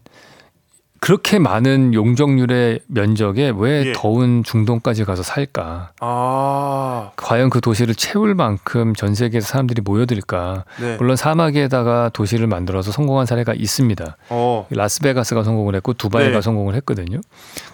그렇게 1.02 1.40
많은 1.40 1.96
용적률의 1.96 2.82
면적에 2.86 3.52
왜 3.58 3.88
예. 3.88 3.94
더운 3.96 4.44
중동까지 4.44 5.04
가서 5.04 5.24
살까? 5.24 5.94
아. 6.00 7.12
과연 7.16 7.50
그 7.50 7.60
도시를 7.60 7.96
채울 7.96 8.36
만큼 8.36 8.94
전 8.94 9.16
세계에서 9.16 9.48
사람들이 9.48 9.82
모여들까? 9.82 10.64
네. 10.80 10.98
물론 10.98 11.16
사막에다가 11.16 12.12
도시를 12.14 12.46
만들어서 12.46 12.92
성공한 12.92 13.26
사례가 13.26 13.56
있습니다. 13.56 14.16
어. 14.30 14.68
라스베가스가 14.70 15.42
성공을 15.42 15.74
했고 15.74 15.94
두바이가 15.94 16.36
네. 16.36 16.42
성공을 16.42 16.76
했거든요. 16.76 17.20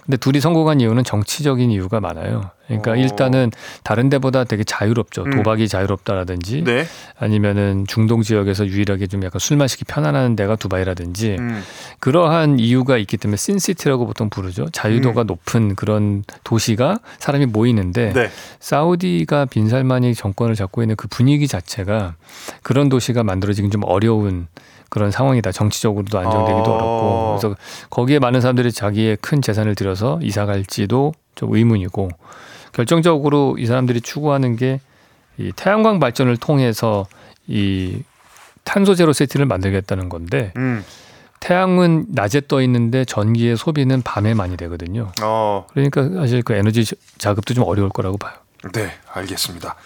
근데 0.06 0.16
둘이 0.16 0.40
성공한 0.40 0.80
이유는 0.80 1.04
정치적인 1.04 1.70
이유가 1.70 2.00
많아요. 2.00 2.50
그러니까 2.68 2.92
어. 2.92 2.96
일단은 2.96 3.50
다른 3.82 4.08
데보다 4.08 4.44
되게 4.44 4.62
자유롭죠. 4.62 5.24
음. 5.24 5.30
도박이 5.30 5.68
자유롭다라든지 5.68 6.62
네. 6.64 6.84
아니면은 7.18 7.86
중동 7.88 8.22
지역에서 8.22 8.66
유일하게 8.66 9.06
좀 9.06 9.24
약간 9.24 9.40
술 9.40 9.56
마시기 9.56 9.84
편안한 9.84 10.36
데가 10.36 10.56
두바이라든지 10.56 11.36
음. 11.38 11.62
그러한 11.98 12.58
이유가 12.58 12.98
있기 12.98 13.16
때문에 13.16 13.36
신시티라고 13.36 14.06
보통 14.06 14.28
부르죠. 14.30 14.68
자유도가 14.70 15.24
높은 15.24 15.74
그런 15.74 16.22
도시가 16.44 17.00
사람이 17.18 17.46
모이는데 17.46 18.08
음. 18.08 18.12
네. 18.12 18.30
사우디가 18.60 19.46
빈살만이 19.46 20.14
정권을 20.14 20.54
잡고 20.54 20.82
있는 20.82 20.96
그 20.96 21.08
분위기 21.08 21.48
자체가 21.48 22.14
그런 22.62 22.88
도시가 22.88 23.24
만들어지긴 23.24 23.70
좀 23.70 23.82
어려운 23.84 24.46
그런 24.90 25.10
상황이다. 25.10 25.52
정치적으로도 25.52 26.18
안정되기도 26.18 26.64
어. 26.64 26.74
어렵고 26.74 27.38
그래서 27.38 27.56
거기에 27.90 28.18
많은 28.18 28.40
사람들이 28.40 28.72
자기의 28.72 29.18
큰 29.20 29.42
재산을 29.42 29.74
들여서 29.74 30.18
이사 30.22 30.46
갈지도 30.46 31.12
좀 31.34 31.54
의문이고 31.54 32.08
결정적으로 32.78 33.56
이 33.58 33.66
사람들이 33.66 34.00
추구하는 34.00 34.56
게 34.56 34.80
이 35.38 35.52
태양광 35.54 36.00
발전을 36.00 36.36
통해서 36.36 37.06
이 37.46 38.02
탄소 38.64 38.94
제로 38.94 39.12
시티를 39.12 39.46
만들겠다는 39.46 40.08
건데 40.08 40.52
음. 40.56 40.84
태양은 41.40 42.06
낮에 42.08 42.42
떠 42.48 42.60
있는데 42.62 43.04
전기의 43.04 43.56
소비는 43.56 44.02
밤에 44.02 44.34
많이 44.34 44.56
되거든요. 44.56 45.12
어. 45.22 45.66
그러니까 45.72 46.08
사실 46.20 46.42
그 46.42 46.54
에너지 46.54 46.84
자급도 47.18 47.54
좀 47.54 47.64
어려울 47.64 47.88
거라고 47.90 48.18
봐요. 48.18 48.34
네, 48.72 48.92
알겠습니다. 49.12 49.76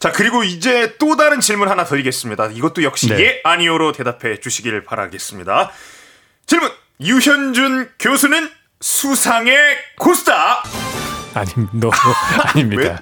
자, 0.00 0.10
그리고 0.10 0.42
이제 0.42 0.96
또 0.98 1.14
다른 1.14 1.40
질문 1.40 1.68
하나 1.68 1.84
드리겠습니다. 1.84 2.48
이것도 2.48 2.82
역시 2.82 3.08
네. 3.08 3.20
예, 3.20 3.40
아니오로 3.44 3.92
대답해 3.92 4.40
주시길 4.40 4.84
바라겠습니다. 4.84 5.70
질문. 6.46 6.70
유현준 7.00 7.90
교수는 8.00 8.50
수상의 8.80 9.56
고수다. 9.98 10.64
아니, 11.40 11.50
너 11.72 11.90
아닙니다. 12.54 13.00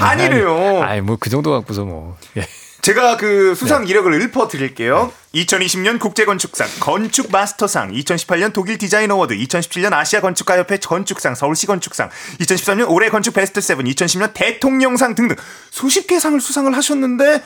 아니래요? 0.00 0.82
아니, 0.82 1.00
뭐 1.00 1.16
그 1.18 1.30
정도 1.30 1.50
갖고서 1.50 1.84
뭐. 1.84 2.16
예. 2.36 2.46
제가 2.82 3.16
그 3.16 3.54
수상 3.54 3.84
네. 3.84 3.90
이력을 3.90 4.12
읊어 4.12 4.48
드릴게요. 4.48 5.12
2020년 5.36 6.00
국제건축상, 6.00 6.66
건축 6.80 7.30
마스터상, 7.30 7.92
2018년 7.92 8.52
독일 8.52 8.76
디자인 8.76 9.08
어워드, 9.12 9.36
2017년 9.36 9.92
아시아 9.92 10.20
건축가협회 10.20 10.78
건축상, 10.78 11.36
서울시 11.36 11.68
건축상, 11.68 12.10
2013년 12.40 12.90
올해 12.90 13.08
건축 13.08 13.34
베스트 13.34 13.60
세븐, 13.60 13.84
2010년 13.84 14.32
대통령상 14.34 15.14
등등 15.14 15.36
수십 15.70 16.08
개 16.08 16.18
상을 16.18 16.40
수상을 16.40 16.74
하셨는데 16.76 17.40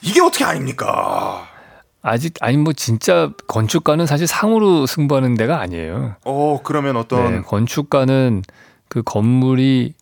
이게 0.00 0.22
어떻게 0.22 0.44
아닙니까? 0.44 1.46
아직 2.00 2.32
아니 2.40 2.56
뭐 2.56 2.72
진짜 2.72 3.30
건축가는 3.48 4.06
사실 4.06 4.26
상으로 4.26 4.86
승부하는 4.86 5.34
데가 5.34 5.60
아니에요. 5.60 6.16
어, 6.24 6.60
그러면 6.64 6.96
어떤 6.96 7.32
네, 7.32 7.40
건축가는 7.42 8.42
그 8.90 9.02
건물이 9.02 9.94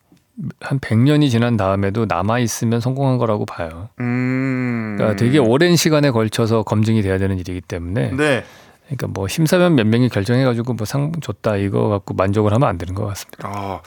한 0.61 0.79
100년이 0.81 1.31
지난 1.31 1.57
다음에도 1.57 2.07
남아 2.07 2.39
있으면 2.41 2.81
성공한 2.81 3.19
거라고 3.19 3.45
봐요. 3.45 3.91
음. 4.01 4.95
그러니까 4.97 5.17
되게 5.17 5.39
오랜 5.39 5.77
시간에 5.77 6.11
걸쳐서 6.11 6.63
검증이 6.63 7.03
돼야 7.03 7.19
되는 7.19 7.39
일이기 7.39 7.61
때문에 7.61 8.13
네. 8.17 8.45
그러니까 8.87 9.09
뭐 9.09 9.29
심사위원 9.29 9.75
몇 9.75 9.87
명이 9.87 10.09
결정해 10.09 10.45
가지고 10.45 10.73
뭐 10.73 10.87
상 10.87 11.13
줬다 11.21 11.57
이거 11.57 11.89
갖고 11.89 12.15
만족을 12.15 12.55
하면 12.55 12.67
안 12.69 12.79
되는 12.79 12.95
것 12.95 13.05
같습니다. 13.09 13.47
아, 13.47 13.81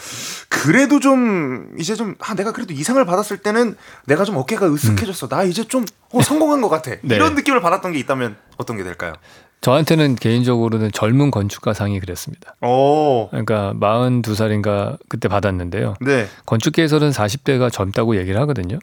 그래도 0.50 1.00
좀 1.00 1.74
이제 1.80 1.96
좀 1.96 2.14
아, 2.20 2.36
내가 2.36 2.52
그래도 2.52 2.74
이상을 2.74 3.04
받았을 3.04 3.38
때는 3.38 3.76
내가 4.06 4.24
좀 4.26 4.38
어깨가 4.38 4.68
으쓱해졌어. 4.68 5.30
나 5.30 5.44
이제 5.44 5.64
좀 5.64 5.86
어, 6.12 6.22
성공한 6.22 6.62
것 6.62 6.70
같아. 6.70 6.92
네. 7.02 7.16
이런 7.16 7.34
느낌을 7.34 7.62
받았던 7.62 7.94
게 7.94 8.00
있다면 8.00 8.36
어떤 8.58 8.78
게 8.78 8.84
될까요? 8.84 9.14
저한테는 9.62 10.16
개인적으로는 10.16 10.92
젊은 10.92 11.30
건축가상이 11.32 12.00
그랬습니다. 12.00 12.56
오. 12.62 13.30
그러니까 13.30 13.74
42살인가 13.80 14.98
그때 15.08 15.28
받았는데요. 15.28 15.96
네. 16.02 16.26
건축계에서는 16.48 17.12
40대가 17.12 17.72
젊다고 17.72 18.16
얘기를 18.18 18.40
하거든요. 18.42 18.80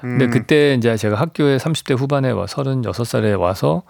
근데 0.00 0.26
음. 0.26 0.30
그때 0.30 0.74
이제 0.74 0.96
제가 0.96 1.16
학교에 1.16 1.56
30대 1.56 1.96
후반에 1.96 2.30
와 2.30 2.44
36살에 2.44 3.38
와서 3.40 3.82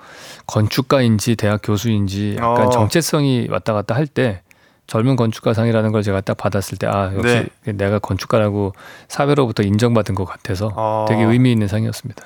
건축가인지 0.46 1.36
대학 1.36 1.60
교수인지 1.62 2.36
약간 2.38 2.66
어. 2.68 2.70
정체성이 2.70 3.48
왔다 3.50 3.72
갔다 3.72 3.94
할 3.94 4.06
때 4.06 4.42
젊은 4.86 5.16
건축가상이라는 5.16 5.90
걸 5.90 6.04
제가 6.04 6.20
딱 6.20 6.36
받았을 6.36 6.78
때 6.78 6.86
아 6.86 7.12
역시 7.12 7.46
네. 7.64 7.72
내가 7.72 7.98
건축가라고 7.98 8.72
사회로부터 9.08 9.64
인정받은 9.64 10.14
것 10.14 10.24
같아서 10.26 10.70
어. 10.76 11.06
되게 11.08 11.24
의미 11.24 11.50
있는 11.50 11.66
상이었습니다. 11.66 12.24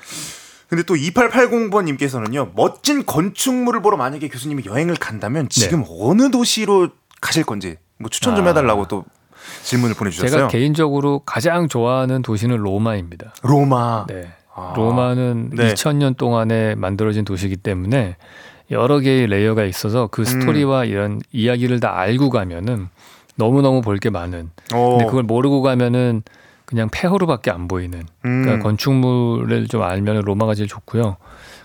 근데 0.71 0.83
또 0.83 0.95
2880번님께서는요, 0.95 2.51
멋진 2.55 3.05
건축물을 3.05 3.81
보러 3.81 3.97
만약에 3.97 4.29
교수님이 4.29 4.63
여행을 4.65 4.95
간다면 4.95 5.49
지금 5.49 5.83
어느 5.99 6.31
도시로 6.31 6.87
가실 7.19 7.43
건지 7.43 7.75
뭐 7.97 8.09
추천 8.09 8.35
좀 8.37 8.45
네. 8.45 8.49
아. 8.49 8.53
해달라고 8.53 8.87
또 8.87 9.03
질문을 9.63 9.95
보내주셨어요. 9.95 10.29
제가 10.31 10.47
개인적으로 10.47 11.19
가장 11.25 11.67
좋아하는 11.67 12.21
도시는 12.21 12.55
로마입니다. 12.55 13.33
로마. 13.43 14.05
네. 14.07 14.29
아. 14.55 14.73
로마는 14.77 15.49
네. 15.55 15.73
2000년 15.73 16.15
동안에 16.15 16.75
만들어진 16.75 17.25
도시이기 17.25 17.57
때문에 17.57 18.15
여러 18.71 18.99
개의 18.99 19.27
레이어가 19.27 19.65
있어서 19.65 20.07
그 20.07 20.23
스토리와 20.23 20.85
이런 20.85 21.19
이야기를 21.33 21.81
다 21.81 21.97
알고 21.99 22.29
가면은 22.29 22.87
너무 23.35 23.61
너무 23.61 23.81
볼 23.81 23.97
게 23.99 24.09
많은. 24.09 24.51
어. 24.73 24.89
근데 24.91 25.05
그걸 25.05 25.23
모르고 25.23 25.61
가면은 25.63 26.23
그냥 26.71 26.87
폐허로밖에 26.89 27.51
안 27.51 27.67
보이는. 27.67 28.03
그러니까 28.21 28.53
음. 28.53 28.59
건축물을 28.61 29.67
좀 29.67 29.83
알면 29.83 30.21
로마가 30.21 30.55
제일 30.55 30.69
좋고요. 30.69 31.17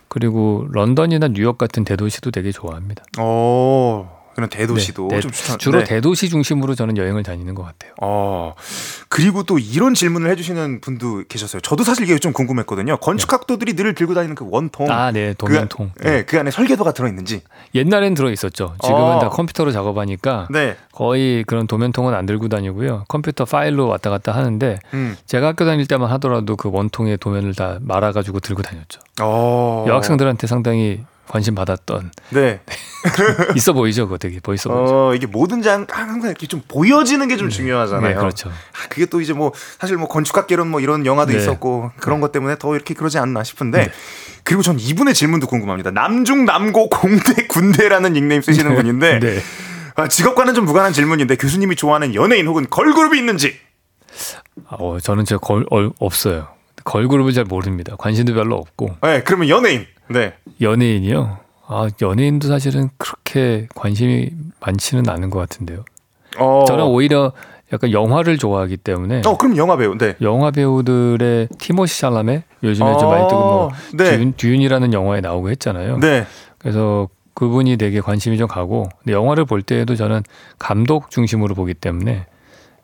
그리고 0.08 0.66
런던이나 0.72 1.28
뉴욕 1.28 1.56
같은 1.56 1.84
대도시도 1.84 2.32
되게 2.32 2.50
좋아합니다. 2.50 3.04
어, 3.18 4.15
그런 4.36 4.50
대도시도 4.50 5.08
네, 5.08 5.16
네. 5.16 5.20
좀 5.22 5.30
추천. 5.30 5.58
주로 5.58 5.78
네. 5.78 5.84
대도시 5.86 6.28
중심으로 6.28 6.74
저는 6.74 6.98
여행을 6.98 7.22
다니는 7.22 7.54
것 7.54 7.62
같아요. 7.62 7.94
어, 8.02 8.54
그리고 9.08 9.44
또 9.44 9.58
이런 9.58 9.94
질문을 9.94 10.30
해주시는 10.30 10.82
분도 10.82 11.24
계셨어요. 11.26 11.62
저도 11.62 11.84
사실 11.84 12.04
이게 12.04 12.18
좀 12.18 12.34
궁금했거든요. 12.34 12.98
건축학도들이 12.98 13.74
늘 13.76 13.94
들고 13.94 14.12
다니는 14.12 14.34
그 14.34 14.46
원통. 14.46 14.90
아, 14.90 15.10
네, 15.10 15.32
도면통. 15.32 15.92
그, 15.96 16.06
네, 16.06 16.24
그 16.26 16.38
안에 16.38 16.50
설계도가 16.50 16.92
들어있는지. 16.92 17.40
옛날엔 17.74 18.12
들어 18.12 18.30
있었죠. 18.30 18.74
지금은 18.82 19.00
어. 19.00 19.18
다 19.20 19.30
컴퓨터로 19.30 19.72
작업하니까 19.72 20.48
네. 20.50 20.76
거의 20.92 21.42
그런 21.44 21.66
도면통은 21.66 22.12
안 22.12 22.26
들고 22.26 22.50
다니고요. 22.50 23.06
컴퓨터 23.08 23.46
파일로 23.46 23.88
왔다 23.88 24.10
갔다 24.10 24.32
하는데 24.32 24.78
음. 24.92 25.16
제가 25.24 25.46
학교 25.46 25.64
다닐 25.64 25.86
때만 25.86 26.10
하더라도 26.12 26.56
그 26.56 26.68
원통의 26.70 27.16
도면을 27.16 27.54
다 27.54 27.78
말아가지고 27.80 28.40
들고 28.40 28.60
다녔죠. 28.60 29.00
어. 29.22 29.86
여학생들한테 29.88 30.46
상당히 30.46 31.00
관심 31.28 31.54
받았던 31.54 32.12
네. 32.30 32.60
있어 33.56 33.72
보이죠, 33.72 34.06
그거 34.06 34.18
되게 34.18 34.40
보이죠. 34.40 34.70
어, 34.72 35.14
이게 35.14 35.26
모든 35.26 35.62
장 35.62 35.86
항상 35.88 36.30
이렇게 36.30 36.46
좀 36.46 36.62
보여지는 36.66 37.28
게좀 37.28 37.50
중요하잖아요. 37.50 38.08
네, 38.08 38.14
그렇죠. 38.14 38.50
아, 38.50 38.88
그게 38.88 39.06
또 39.06 39.20
이제 39.20 39.32
뭐 39.32 39.52
사실 39.78 39.96
뭐 39.96 40.08
건축학개론 40.08 40.68
뭐 40.68 40.80
이런 40.80 41.06
영화도 41.06 41.32
네. 41.32 41.38
있었고 41.38 41.92
그런 41.98 42.20
것 42.20 42.32
때문에 42.32 42.56
더 42.58 42.74
이렇게 42.74 42.94
그러지 42.94 43.18
않나 43.18 43.44
싶은데 43.44 43.90
그리고 44.44 44.62
전 44.62 44.78
이분의 44.78 45.14
질문도 45.14 45.46
궁금합니다. 45.46 45.90
남중 45.90 46.44
남고 46.44 46.88
공대 46.88 47.46
군대라는 47.48 48.12
닉네임 48.12 48.42
쓰시는 48.42 48.74
분인데 48.74 49.18
네. 49.18 49.40
아, 49.96 50.08
직업과는 50.08 50.54
좀 50.54 50.64
무관한 50.64 50.92
질문인데 50.92 51.36
교수님이 51.36 51.74
좋아하는 51.74 52.14
연예인 52.14 52.46
혹은 52.46 52.66
걸그룹이 52.68 53.18
있는지. 53.18 53.58
어, 54.68 54.98
저는 55.00 55.24
저 55.24 55.38
걸, 55.38 55.64
어, 55.70 55.90
없어요. 55.98 56.48
걸그룹을 56.84 57.32
잘 57.32 57.44
모릅니다. 57.44 57.96
관심도 57.98 58.34
별로 58.34 58.56
없고 58.56 58.96
네, 59.02 59.22
그러면 59.24 59.48
연예인. 59.48 59.86
네. 60.08 60.34
연예인이요. 60.60 61.38
아, 61.68 61.88
연예인도 62.00 62.48
사실은 62.48 62.90
그렇게 62.96 63.66
관심이 63.74 64.30
많지는 64.60 65.08
않은 65.08 65.30
것 65.30 65.38
같은데요. 65.40 65.84
어. 66.38 66.64
저는 66.66 66.84
오히려 66.84 67.32
약간 67.72 67.90
영화를 67.90 68.38
좋아하기 68.38 68.76
때문에 68.78 69.22
어, 69.26 69.36
그럼 69.36 69.56
영화 69.56 69.76
배우. 69.76 69.98
네. 69.98 70.14
영화 70.20 70.50
배우들의 70.52 71.48
티모시 71.58 71.98
샬라메 71.98 72.44
요즘에 72.62 72.98
좀 72.98 73.08
어, 73.08 73.10
많이 73.10 73.28
뜨고 73.28 73.40
뭐 73.40 73.70
네. 73.94 74.16
듀ün, 74.16 74.34
듀ün이라는 74.36 74.92
영화에 74.92 75.20
나오고 75.20 75.50
했잖아요. 75.50 75.98
네. 75.98 76.26
그래서 76.58 77.08
그분이 77.34 77.76
되게 77.76 78.00
관심이 78.00 78.38
좀 78.38 78.46
가고 78.46 78.88
근데 79.02 79.12
영화를 79.12 79.44
볼 79.44 79.62
때에도 79.62 79.96
저는 79.96 80.22
감독 80.58 81.10
중심으로 81.10 81.54
보기 81.54 81.74
때문에 81.74 82.26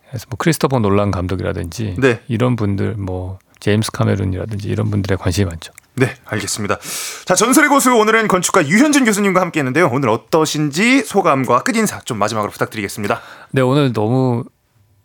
그래서 0.08 0.26
뭐 0.28 0.36
크리스토퍼 0.36 0.80
놀란 0.80 1.10
감독이라든지 1.12 1.96
네. 1.98 2.20
이런 2.26 2.56
분들 2.56 2.96
뭐 2.98 3.38
제임스 3.60 3.92
카메론이라든지 3.92 4.68
이런 4.68 4.90
분들의 4.90 5.16
관심이 5.16 5.46
많죠. 5.48 5.72
네, 5.94 6.14
알겠습니다. 6.24 6.78
자, 7.24 7.34
전설의 7.34 7.68
고수 7.68 7.94
오늘은 7.94 8.28
건축가 8.28 8.66
유현진 8.66 9.04
교수님과 9.04 9.40
함께 9.40 9.60
했는데요. 9.60 9.90
오늘 9.92 10.08
어떠신지 10.08 11.04
소감과 11.04 11.62
끝인사 11.62 12.00
좀 12.00 12.18
마지막으로 12.18 12.50
부탁드리겠습니다. 12.50 13.20
네 13.50 13.60
오늘 13.60 13.92
너무 13.92 14.44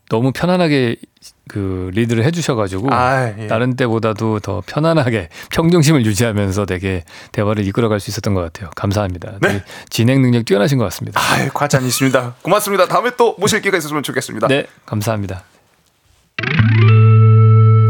너무 0.10 0.32
편안하게 0.32 0.96
그 1.50 1.92
리드를 1.94 2.24
해주셔가지고 2.24 2.94
아, 2.94 3.34
예. 3.38 3.48
다른 3.48 3.76
때보다도 3.76 4.40
더 4.40 4.64
편안하게 4.66 5.30
평정심을 5.52 6.06
유지하면서 6.06 6.66
되게 6.66 7.04
대화를 7.32 7.66
이끌어갈 7.66 8.00
수 8.00 8.10
있었던 8.10 8.34
것 8.34 8.42
같아요. 8.42 8.70
감사합니다. 8.76 9.34
네. 9.42 9.64
진행 9.90 10.22
능력 10.22 10.46
뛰어나신 10.46 10.78
것 10.78 10.86
같습니다. 10.86 11.20
아유, 11.20 11.50
과찬 11.54 11.84
있습니다. 11.86 12.36
고맙습니다. 12.42 12.88
다음에 12.88 13.12
또 13.18 13.36
모실 13.38 13.62
기회가 13.62 13.78
있었으면 13.78 14.04
좋겠습니다. 14.04 14.48
네, 14.48 14.68
감사합니다. 14.86 15.44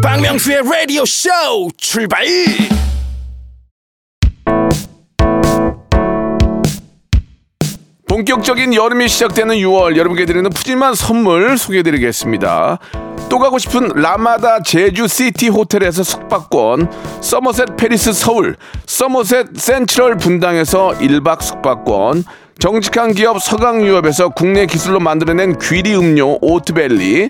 박명수의 0.07 0.61
라디오 0.63 1.03
쇼 1.03 1.29
출발 1.75 2.25
본격적인 8.07 8.73
여름이 8.73 9.09
시작되는 9.09 9.55
6월 9.57 9.97
여러분께 9.97 10.25
드리는 10.25 10.49
푸짐한 10.49 10.95
선물 10.95 11.57
소개해드리겠습니다. 11.57 12.79
또 13.27 13.39
가고 13.39 13.59
싶은 13.59 13.89
라마다 13.95 14.61
제주 14.61 15.09
시티 15.09 15.49
호텔에서 15.49 16.03
숙박권, 16.03 16.89
서머셋 17.19 17.75
페리스 17.75 18.13
서울, 18.13 18.55
서머셋 18.85 19.57
센트럴 19.57 20.15
분당에서 20.15 20.91
1박 20.99 21.41
숙박권, 21.41 22.23
정직한 22.59 23.11
기업 23.11 23.41
서강유업에서 23.41 24.29
국내 24.29 24.67
기술로 24.67 25.01
만들어낸 25.01 25.59
귀리 25.59 25.97
음료 25.97 26.37
오트벨리, 26.39 27.29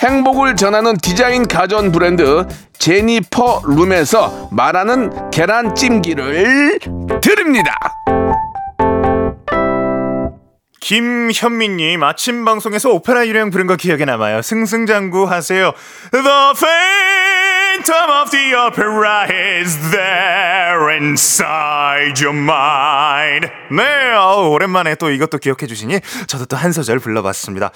행복을 0.00 0.56
전하는 0.56 0.96
디자인 0.96 1.46
가전 1.46 1.92
브랜드 1.92 2.46
제니퍼 2.78 3.62
룸에서 3.66 4.48
말하는 4.50 5.30
계란찜기를 5.30 6.78
드립니다. 7.20 7.76
김현민님 10.80 12.02
아침 12.02 12.44
방송에서 12.46 12.90
오페라 12.90 13.26
유령 13.26 13.50
부른 13.50 13.66
거 13.66 13.76
기억에 13.76 14.06
남아요. 14.06 14.40
승승장구 14.40 15.24
하세요. 15.24 15.72
The 16.10 16.24
phantom 17.80 18.10
of 18.10 18.30
the 18.30 18.54
opera 18.54 19.26
is 19.30 19.90
there 19.90 20.94
inside 20.94 22.22
your 22.22 22.36
mind. 22.36 23.48
네, 23.70 24.12
어우, 24.14 24.50
오랜만에 24.50 24.94
또 24.96 25.10
이것도 25.10 25.38
기억해 25.38 25.66
주시니 25.66 26.00
저도 26.26 26.44
또 26.46 26.60
한 26.60 26.72
소절 26.72 26.98
불러봤습니다. 26.98 27.70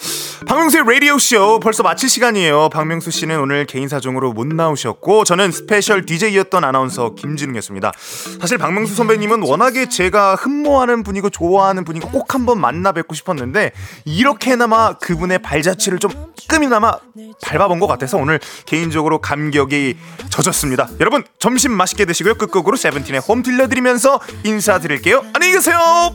박명수의 0.46 0.84
라디오 0.86 1.18
쇼 1.18 1.58
벌써 1.58 1.82
마칠 1.82 2.10
시간이에요. 2.10 2.68
박명수 2.68 3.10
씨는 3.10 3.40
오늘 3.40 3.64
개인 3.64 3.88
사정으로 3.88 4.34
못 4.34 4.46
나오셨고 4.46 5.24
저는 5.24 5.52
스페셜 5.52 6.04
DJ였던 6.04 6.64
아나운서 6.64 7.14
김진웅이었습니다. 7.14 7.92
사실 8.40 8.58
박명수 8.58 8.94
선배님은 8.94 9.42
워낙에 9.42 9.88
제가 9.88 10.34
흠모하는 10.34 11.02
분이고 11.02 11.30
좋아하는 11.30 11.84
분이고 11.84 12.10
꼭 12.10 12.34
한번 12.34 12.60
만나 12.60 12.92
뵙고 12.92 13.14
싶었는데 13.14 13.72
이렇게나마 14.04 14.98
그분의 14.98 15.38
발자취를 15.38 15.98
좀 15.98 16.10
조금이나마 16.36 16.92
밟아본 17.42 17.80
것 17.80 17.86
같아서 17.86 18.18
오늘 18.18 18.38
개인적으로 18.66 19.18
감격에 19.18 19.93
젖었습니다. 20.30 20.88
여러분 21.00 21.24
점심 21.38 21.72
맛있게 21.72 22.04
드시고요. 22.04 22.34
끝곡으로 22.34 22.76
세븐틴의 22.76 23.20
홈 23.20 23.42
들려드리면서 23.42 24.20
인사드릴게요. 24.44 25.24
안녕히 25.32 25.54
계세요. 25.54 26.14